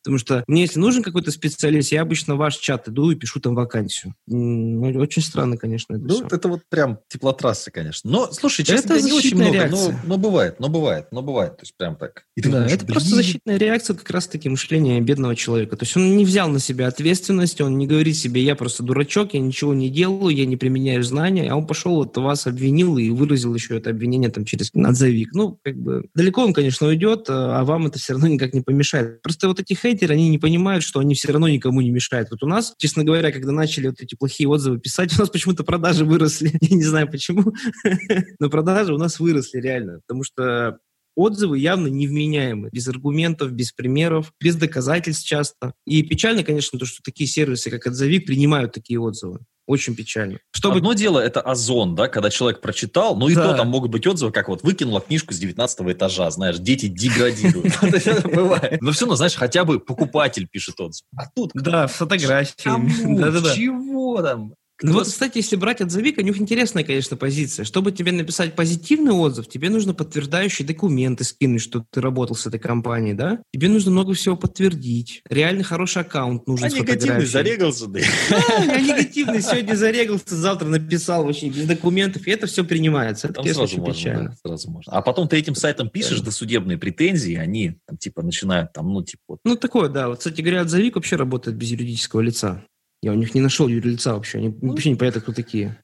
[0.03, 3.40] Потому что мне, если нужен какой-то специалист, я обычно в ваш чат иду и пишу
[3.40, 4.14] там вакансию.
[4.28, 6.36] Очень странно, конечно, это Ну, все.
[6.36, 8.11] это вот прям теплотрасса, конечно.
[8.11, 9.92] Но, слушай, честно это не очень много, реакция.
[9.92, 11.57] но, но бывает, но бывает, но бывает.
[11.57, 12.24] То есть прям так.
[12.36, 15.76] И да, думаешь, это просто защитная реакция как раз-таки мышления бедного человека.
[15.76, 19.34] То есть он не взял на себя ответственность, он не говорит себе, я просто дурачок,
[19.34, 23.11] я ничего не делаю, я не применяю знания, а он пошел, вот вас обвинил и
[23.11, 25.30] выразил еще это обвинение там через отзывик.
[25.32, 29.22] Ну, как бы, далеко он, конечно, уйдет, а вам это все равно никак не помешает.
[29.22, 32.30] Просто вот эти хейтеры, они не понимают, что они все равно никому не мешают.
[32.30, 35.64] Вот у нас, честно говоря, когда начали вот эти плохие отзывы писать, у нас почему-то
[35.64, 36.53] продажи выросли.
[36.61, 37.53] Я не знаю почему,
[38.38, 40.78] но продажи у нас выросли реально, потому что
[41.16, 45.74] отзывы явно невменяемы, без аргументов, без примеров, без доказательств часто.
[45.86, 49.40] И печально, конечно, то, что такие сервисы, как Отзовик, принимают такие отзывы.
[49.66, 50.38] Очень печально.
[50.50, 50.78] Чтобы...
[50.78, 53.52] Одно дело это озон, да, когда человек прочитал, ну и да.
[53.52, 57.72] то там могут быть отзывы, как вот выкинула книжку с 19 этажа, знаешь, дети деградируют.
[58.24, 58.82] бывает.
[58.82, 61.06] Но все равно, знаешь, хотя бы покупатель пишет отзыв.
[61.16, 61.52] А тут...
[61.54, 62.54] Да, фотографии.
[63.54, 64.54] Чего там?
[64.83, 67.64] Ну вот, кстати, если брать отзывик, у них интересная, конечно, позиция.
[67.64, 72.59] Чтобы тебе написать позитивный отзыв, тебе нужно подтверждающие документы скинуть, что ты работал с этой
[72.59, 73.41] компанией, да?
[73.53, 75.22] Тебе нужно много всего подтвердить.
[75.28, 78.01] Реально хороший аккаунт нужен а с негативный зарегался, да?
[78.30, 83.28] Да, я негативный сегодня зарегался, завтра написал вообще без документов, и это все принимается.
[83.28, 84.28] Это, конечно, сразу можно, печально.
[84.30, 84.93] Да, сразу можно.
[84.93, 86.26] А потом ты этим сайтом пишешь да.
[86.26, 89.22] досудебные претензии, они там типа начинают там, ну, типа...
[89.28, 89.41] Вот.
[89.45, 90.09] Ну, такое, да.
[90.09, 92.64] Вот, кстати говоря, отзывик вообще работает без юридического лица.
[93.03, 94.38] Я у них не нашел юрлица вообще.
[94.38, 95.76] Они ну, вообще непонятно, кто такие.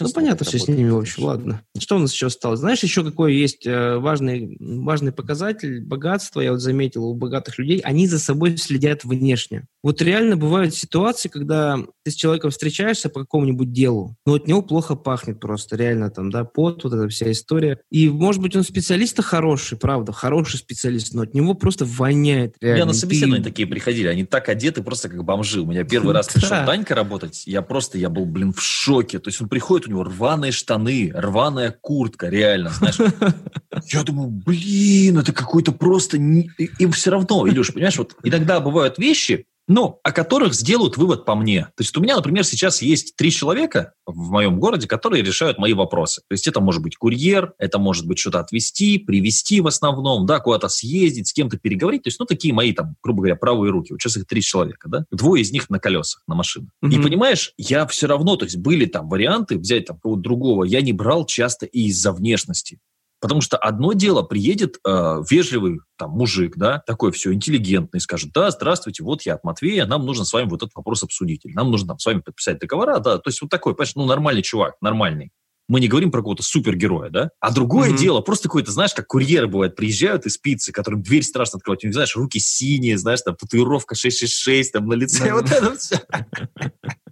[0.00, 1.62] Ну, понятно все с ними, в общем, ладно.
[1.78, 2.60] Что у нас еще осталось?
[2.60, 7.80] Знаешь, еще какой есть э, важный, важный показатель богатства, я вот заметил у богатых людей,
[7.80, 9.66] они за собой следят внешне.
[9.82, 14.62] Вот реально бывают ситуации, когда ты с человеком встречаешься по какому-нибудь делу, но от него
[14.62, 17.80] плохо пахнет просто, реально там, да, пот, вот эта вся история.
[17.90, 22.78] И, может быть, он специалист хороший, правда, хороший специалист, но от него просто воняет реально.
[22.78, 23.50] Я на собеседования ты...
[23.50, 25.60] такие приходили, они так одеты просто как бомжи.
[25.60, 29.18] У меня первый раз пришел Танька работать, я просто, я был, блин, в шоке.
[29.18, 32.96] То есть он приходит, у него рваные штаны, рваная куртка, реально, знаешь.
[33.92, 36.16] Я думаю, блин, это какой-то просто...
[36.16, 41.34] И все равно, Илюш, понимаешь, вот иногда бывают вещи, ну, о которых сделают вывод по
[41.34, 41.62] мне.
[41.76, 45.72] То есть у меня, например, сейчас есть три человека в моем городе, которые решают мои
[45.72, 46.20] вопросы.
[46.28, 50.40] То есть это может быть курьер, это может быть что-то отвезти, привезти в основном, да,
[50.40, 52.02] куда-то съездить, с кем-то переговорить.
[52.02, 53.92] То есть, ну, такие мои там, грубо говоря, правые руки.
[53.92, 55.04] Вот сейчас их три человека, да.
[55.10, 56.70] Двое из них на колесах, на машинах.
[56.84, 56.94] Mm-hmm.
[56.94, 60.82] И понимаешь, я все равно, то есть были там варианты взять там кого-то другого, я
[60.82, 62.78] не брал часто и из-за внешности.
[63.24, 68.50] Потому что одно дело, приедет э, вежливый там мужик, да, такой все интеллигентный, скажет, да,
[68.50, 71.70] здравствуйте, вот я от Матвея, нам нужно с вами вот этот вопрос обсудить, или нам
[71.70, 74.74] нужно там с вами подписать договора, да, то есть вот такой, понимаешь, ну, нормальный чувак,
[74.82, 75.30] нормальный.
[75.68, 77.30] Мы не говорим про какого-то супергероя, да?
[77.40, 77.98] А другое mm-hmm.
[77.98, 81.84] дело, просто какой-то, знаешь, как курьеры бывают, приезжают из пиццы, которым дверь страшно открывать.
[81.84, 86.00] У них, знаешь, руки синие, знаешь, там татуировка 666 там на лице, вот это все.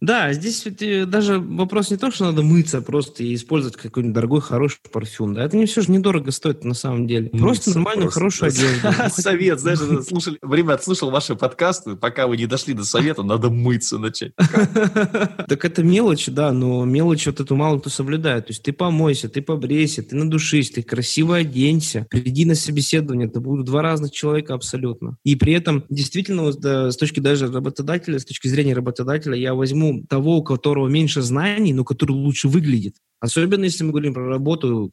[0.02, 4.40] Да, здесь э, даже вопрос не то, что надо мыться, просто и использовать какой-нибудь дорогой,
[4.40, 5.34] хороший парфюм.
[5.34, 7.28] Да, это не все же недорого стоит на самом деле.
[7.30, 8.88] Просто нормальную, хорошую одежду.
[9.10, 9.78] Совет, знаешь,
[10.08, 14.32] слушали, время отслушал ваши подкасты, пока вы не дошли до совета, надо мыться начать.
[14.34, 18.41] Так это мелочь, да, но мелочь вот эту мало кто соблюдает.
[18.42, 23.40] То есть ты помойся, ты побрейся, ты надушись, ты красиво оденься, приди на собеседование, это
[23.40, 25.16] будут два разных человека абсолютно.
[25.24, 30.38] И при этом действительно с точки даже работодателя, с точки зрения работодателя, я возьму того,
[30.38, 32.96] у которого меньше знаний, но который лучше выглядит.
[33.20, 34.92] Особенно если мы говорим про работу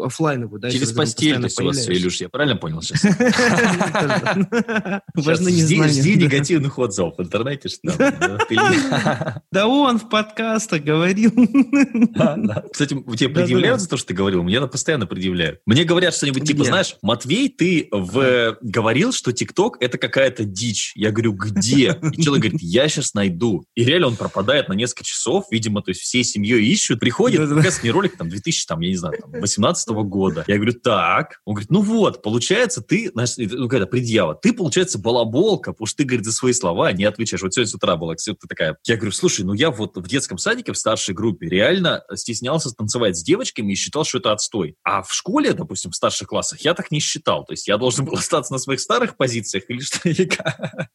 [0.00, 0.60] офлайновую.
[0.60, 3.02] Да, Через постель, то есть у вас все, Илюш, я правильно понял сейчас?
[5.14, 5.62] Важно не.
[5.62, 7.68] Жди негативных отзывов в интернете.
[9.52, 11.30] Да он в подкастах говорил.
[12.72, 14.42] Кстати, тебе предъявляют за то, что ты говорил?
[14.42, 15.60] Мне постоянно предъявляют.
[15.66, 20.92] Мне говорят что-нибудь типа, знаешь, Матвей, ты говорил, что ТикТок это какая-то дичь.
[20.94, 21.98] Я говорю, где?
[22.12, 23.64] И человек говорит, я сейчас найду.
[23.74, 27.94] И реально он пропадает на несколько часов, видимо, то есть всей семьей ищут, приходит, показывает
[27.94, 30.44] ролик, там, 2000, там, я не знаю, там, 18 года.
[30.46, 31.40] Я говорю, так.
[31.44, 36.04] Он говорит, ну вот, получается, ты, ну, какая-то предъява, ты, получается, балаболка, потому что ты,
[36.04, 37.42] говорит, за свои слова не отвечаешь.
[37.42, 38.76] Вот сегодня с утра была, кстати, такая.
[38.84, 43.16] Я говорю, слушай, ну я вот в детском садике, в старшей группе, реально стеснялся танцевать
[43.16, 44.76] с девочками и считал, что это отстой.
[44.82, 47.44] А в школе, допустим, в старших классах я так не считал.
[47.44, 50.00] То есть я должен был остаться на своих старых позициях или что?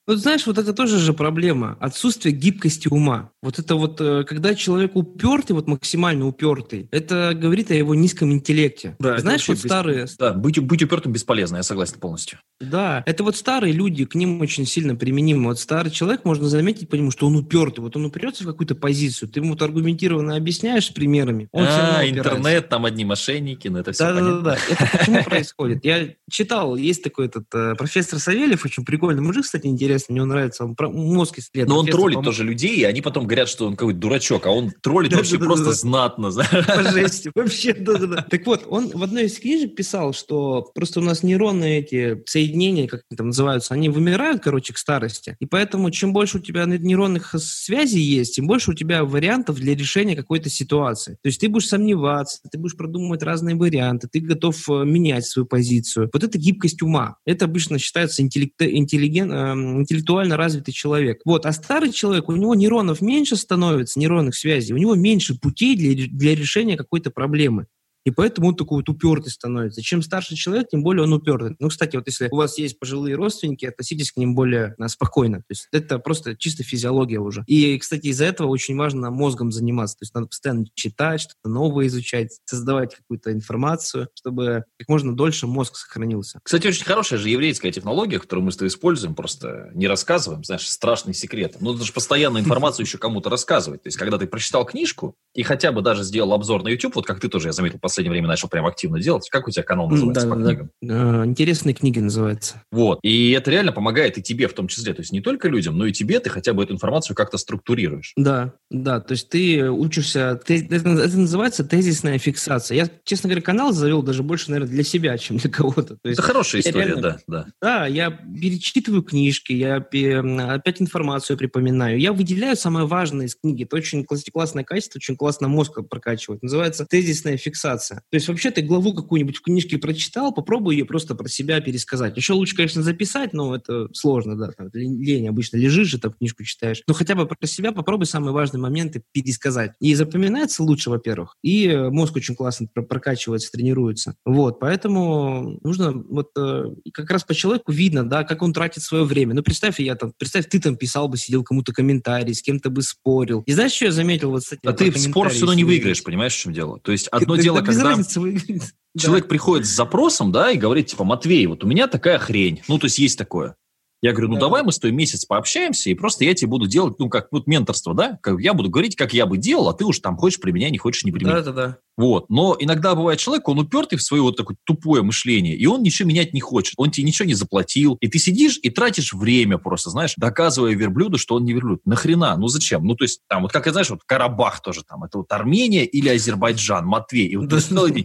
[0.07, 1.77] Вот знаешь, вот это тоже же проблема.
[1.79, 3.31] Отсутствие гибкости ума.
[3.41, 8.31] Вот это вот, э, когда человек упертый, вот максимально упертый, это говорит о его низком
[8.41, 8.95] интеллекте.
[8.99, 10.07] Да, Знаешь, вот старые...
[10.19, 12.39] Да, быть, быть упертым бесполезно, я согласен полностью.
[12.59, 15.49] Да, это вот старые люди, к ним очень сильно применимо.
[15.49, 17.83] Вот старый человек, можно заметить по нему, что он упертый.
[17.83, 21.47] Вот он упрется в какую-то позицию, ты ему вот аргументированно объясняешь с примерами.
[21.51, 24.41] Он а, интернет, там одни мошенники, ну это все да, понятно.
[24.41, 24.73] Да, да, да.
[24.73, 25.85] Это почему происходит?
[25.85, 30.29] Я читал, есть такой этот э, профессор Савельев, очень прикольный мужик, кстати, интересный, мне он
[30.29, 31.69] нравится, он мозг исследует.
[31.69, 34.71] Но он троллит тоже людей, и они потом говорят, что он какой-то дурачок, а он
[34.81, 36.31] троллит вообще просто знатно.
[36.31, 38.25] По жести, вообще, да-да-да.
[38.31, 42.87] Так вот, он в одной из книжек писал, что просто у нас нейронные эти соединения,
[42.87, 45.35] как они там называются, они вымирают, короче, к старости.
[45.41, 49.75] И поэтому чем больше у тебя нейронных связей есть, тем больше у тебя вариантов для
[49.75, 51.17] решения какой-то ситуации.
[51.21, 55.45] То есть ты будешь сомневаться, ты будешь продумывать разные варианты, ты готов э, менять свою
[55.45, 56.09] позицию.
[56.13, 57.17] Вот это гибкость ума.
[57.25, 61.19] Это обычно считается интеллект, интеллиген, э, интеллектуально развитый человек.
[61.25, 61.45] Вот.
[61.45, 66.07] А старый человек, у него нейронов меньше становится, нейронных связей, у него меньше путей для,
[66.07, 67.65] для решения какой-то проблемы.
[68.05, 69.81] И поэтому он такой вот упертый становится.
[69.81, 71.55] Чем старше человек, тем более он упертый.
[71.59, 75.39] Ну, кстати, вот если у вас есть пожилые родственники, относитесь к ним более а, спокойно.
[75.39, 77.43] То есть это просто чисто физиология уже.
[77.47, 79.97] И, кстати, из-за этого очень важно мозгом заниматься.
[79.97, 85.47] То есть надо постоянно читать, что-то новое изучать, создавать какую-то информацию, чтобы как можно дольше
[85.47, 86.39] мозг сохранился.
[86.43, 90.67] Кстати, очень хорошая же еврейская технология, которую мы с тобой используем, просто не рассказываем, знаешь,
[90.67, 91.57] страшный секрет.
[91.59, 93.83] Ну, это же постоянно информацию еще кому-то рассказывать.
[93.83, 97.05] То есть, когда ты прочитал книжку и хотя бы даже сделал обзор на YouTube, вот
[97.05, 99.29] как ты тоже, я заметил, последнее время начал прям активно делать.
[99.29, 100.71] Как у тебя канал называется да, по да, книгам?
[100.81, 101.25] Да.
[101.25, 102.63] Интересные книги называется.
[102.71, 102.99] Вот.
[103.03, 104.93] И это реально помогает и тебе в том числе.
[104.93, 108.13] То есть не только людям, но и тебе ты хотя бы эту информацию как-то структурируешь.
[108.15, 108.99] Да, да.
[109.01, 110.39] То есть ты учишься...
[110.47, 112.75] Это, это называется тезисная фиксация.
[112.77, 115.97] Я, честно говоря, канал завел даже больше, наверное, для себя, чем для кого-то.
[115.97, 117.45] То есть это хорошая история, реально, да, да.
[117.61, 121.99] Да, я перечитываю книжки, я опять информацию припоминаю.
[121.99, 123.63] Я выделяю самое важное из книги.
[123.63, 126.43] Это очень классное качество, очень классно мозг прокачивает.
[126.43, 128.03] Называется тезисная фиксация фиксация.
[128.09, 132.17] То есть вообще ты главу какую-нибудь в книжке прочитал, попробуй ее просто про себя пересказать.
[132.17, 136.43] Еще лучше, конечно, записать, но это сложно, да, там, лень обычно лежишь же, там книжку
[136.43, 136.81] читаешь.
[136.87, 139.73] Но хотя бы про себя попробуй самые важные моменты пересказать.
[139.79, 144.15] И запоминается лучше, во-первых, и э, мозг очень классно прокачивается, тренируется.
[144.25, 149.03] Вот, поэтому нужно вот э, как раз по человеку видно, да, как он тратит свое
[149.03, 149.33] время.
[149.33, 152.81] Ну, представь, я там, представь, ты там писал бы, сидел кому-то комментарий, с кем-то бы
[152.81, 153.43] спорил.
[153.45, 154.69] И знаешь, что я заметил вот с этим?
[154.69, 156.79] А ты в спор все равно не выиграешь, понимаешь, в чем дело?
[156.79, 158.13] То есть одно дело, когда разницы
[158.97, 159.29] человек да.
[159.29, 162.61] приходит с запросом, да, и говорит, типа, Матвей, вот у меня такая хрень.
[162.67, 163.55] Ну, то есть есть такое.
[164.01, 164.41] Я говорю, ну да.
[164.41, 167.45] давай мы с тобой месяц пообщаемся, и просто я тебе буду делать, ну, как вот
[167.45, 168.17] менторство, да?
[168.23, 170.79] Как, я буду говорить, как я бы делал, а ты уж там хочешь применяй, не
[170.79, 171.43] хочешь не применяй.
[171.43, 171.77] Да, да, да.
[172.01, 172.31] Вот.
[172.31, 176.09] Но иногда бывает человек, он упертый в свое вот такое тупое мышление, и он ничего
[176.09, 176.73] менять не хочет.
[176.77, 181.19] Он тебе ничего не заплатил, и ты сидишь и тратишь время просто, знаешь, доказывая верблюду,
[181.19, 181.85] что он не верблюд.
[181.85, 182.35] Нахрена?
[182.37, 182.85] Ну зачем?
[182.85, 186.09] Ну то есть там вот как, знаешь, вот Карабах тоже там, это вот Армения или
[186.09, 187.27] Азербайджан, Матвей.
[187.27, 187.59] И вот да.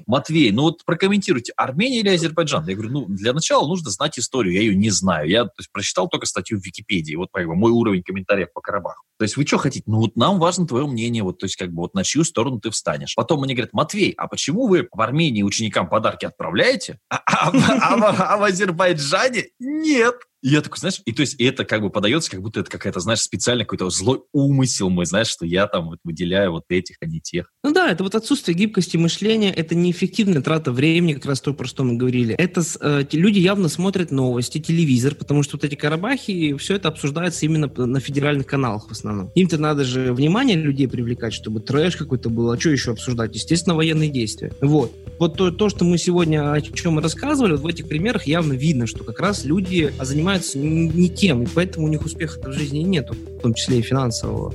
[0.06, 2.68] Матвей, ну вот прокомментируйте, Армения или Азербайджан?
[2.68, 5.26] Я говорю, ну для начала нужно знать историю, я ее не знаю.
[5.30, 8.60] Я то есть, прочитал только статью в Википедии, вот как бы, мой уровень комментариев по
[8.60, 9.04] Карабаху.
[9.18, 9.84] То есть вы что хотите?
[9.86, 12.60] Ну вот нам важно твое мнение, вот то есть как бы вот на чью сторону
[12.60, 13.14] ты встанешь.
[13.14, 18.34] Потом мне говорят, Матвей, а почему вы в Армении ученикам подарки отправляете, а, а, а,
[18.34, 20.16] а в Азербайджане нет?
[20.42, 22.70] И я такой, знаешь, и то есть и это как бы подается, как будто это
[22.70, 26.96] какая-то, знаешь, специально какой-то злой умысел мой, знаешь, что я там вот выделяю вот этих,
[27.00, 27.50] а не тех.
[27.64, 31.66] Ну да, это вот отсутствие гибкости мышления, это неэффективная трата времени, как раз то, про
[31.66, 32.34] что мы говорили.
[32.36, 37.46] Это э, люди явно смотрят новости, телевизор, потому что вот эти Карабахи, все это обсуждается
[37.46, 39.30] именно на федеральных каналах в основном.
[39.34, 43.34] Им-то надо же внимание людей привлекать, чтобы трэш какой-то был, а что еще обсуждать?
[43.34, 44.52] Естественно, военные действия.
[44.60, 44.94] Вот.
[45.18, 48.52] Вот то, то что мы сегодня о чем мы рассказывали, вот в этих примерах явно
[48.52, 52.52] видно, что как раз люди занимаются занимаются не тем, и поэтому у них успеха в
[52.52, 54.52] жизни нету, в том числе и финансового.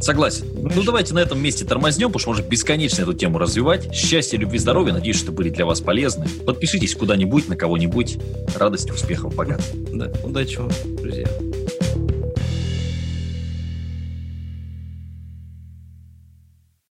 [0.00, 0.44] Согласен.
[0.48, 0.76] Ну, Понимаешь?
[0.76, 3.94] Ну, давайте на этом месте тормознем, потому что можно бесконечно эту тему развивать.
[3.94, 4.92] Счастья, любви, здоровья.
[4.92, 6.26] Надеюсь, что были для вас полезны.
[6.44, 8.18] Подпишитесь куда-нибудь, на кого-нибудь.
[8.54, 9.58] Радости, успехов, пока.
[9.92, 11.26] Да, удачи вам, друзья.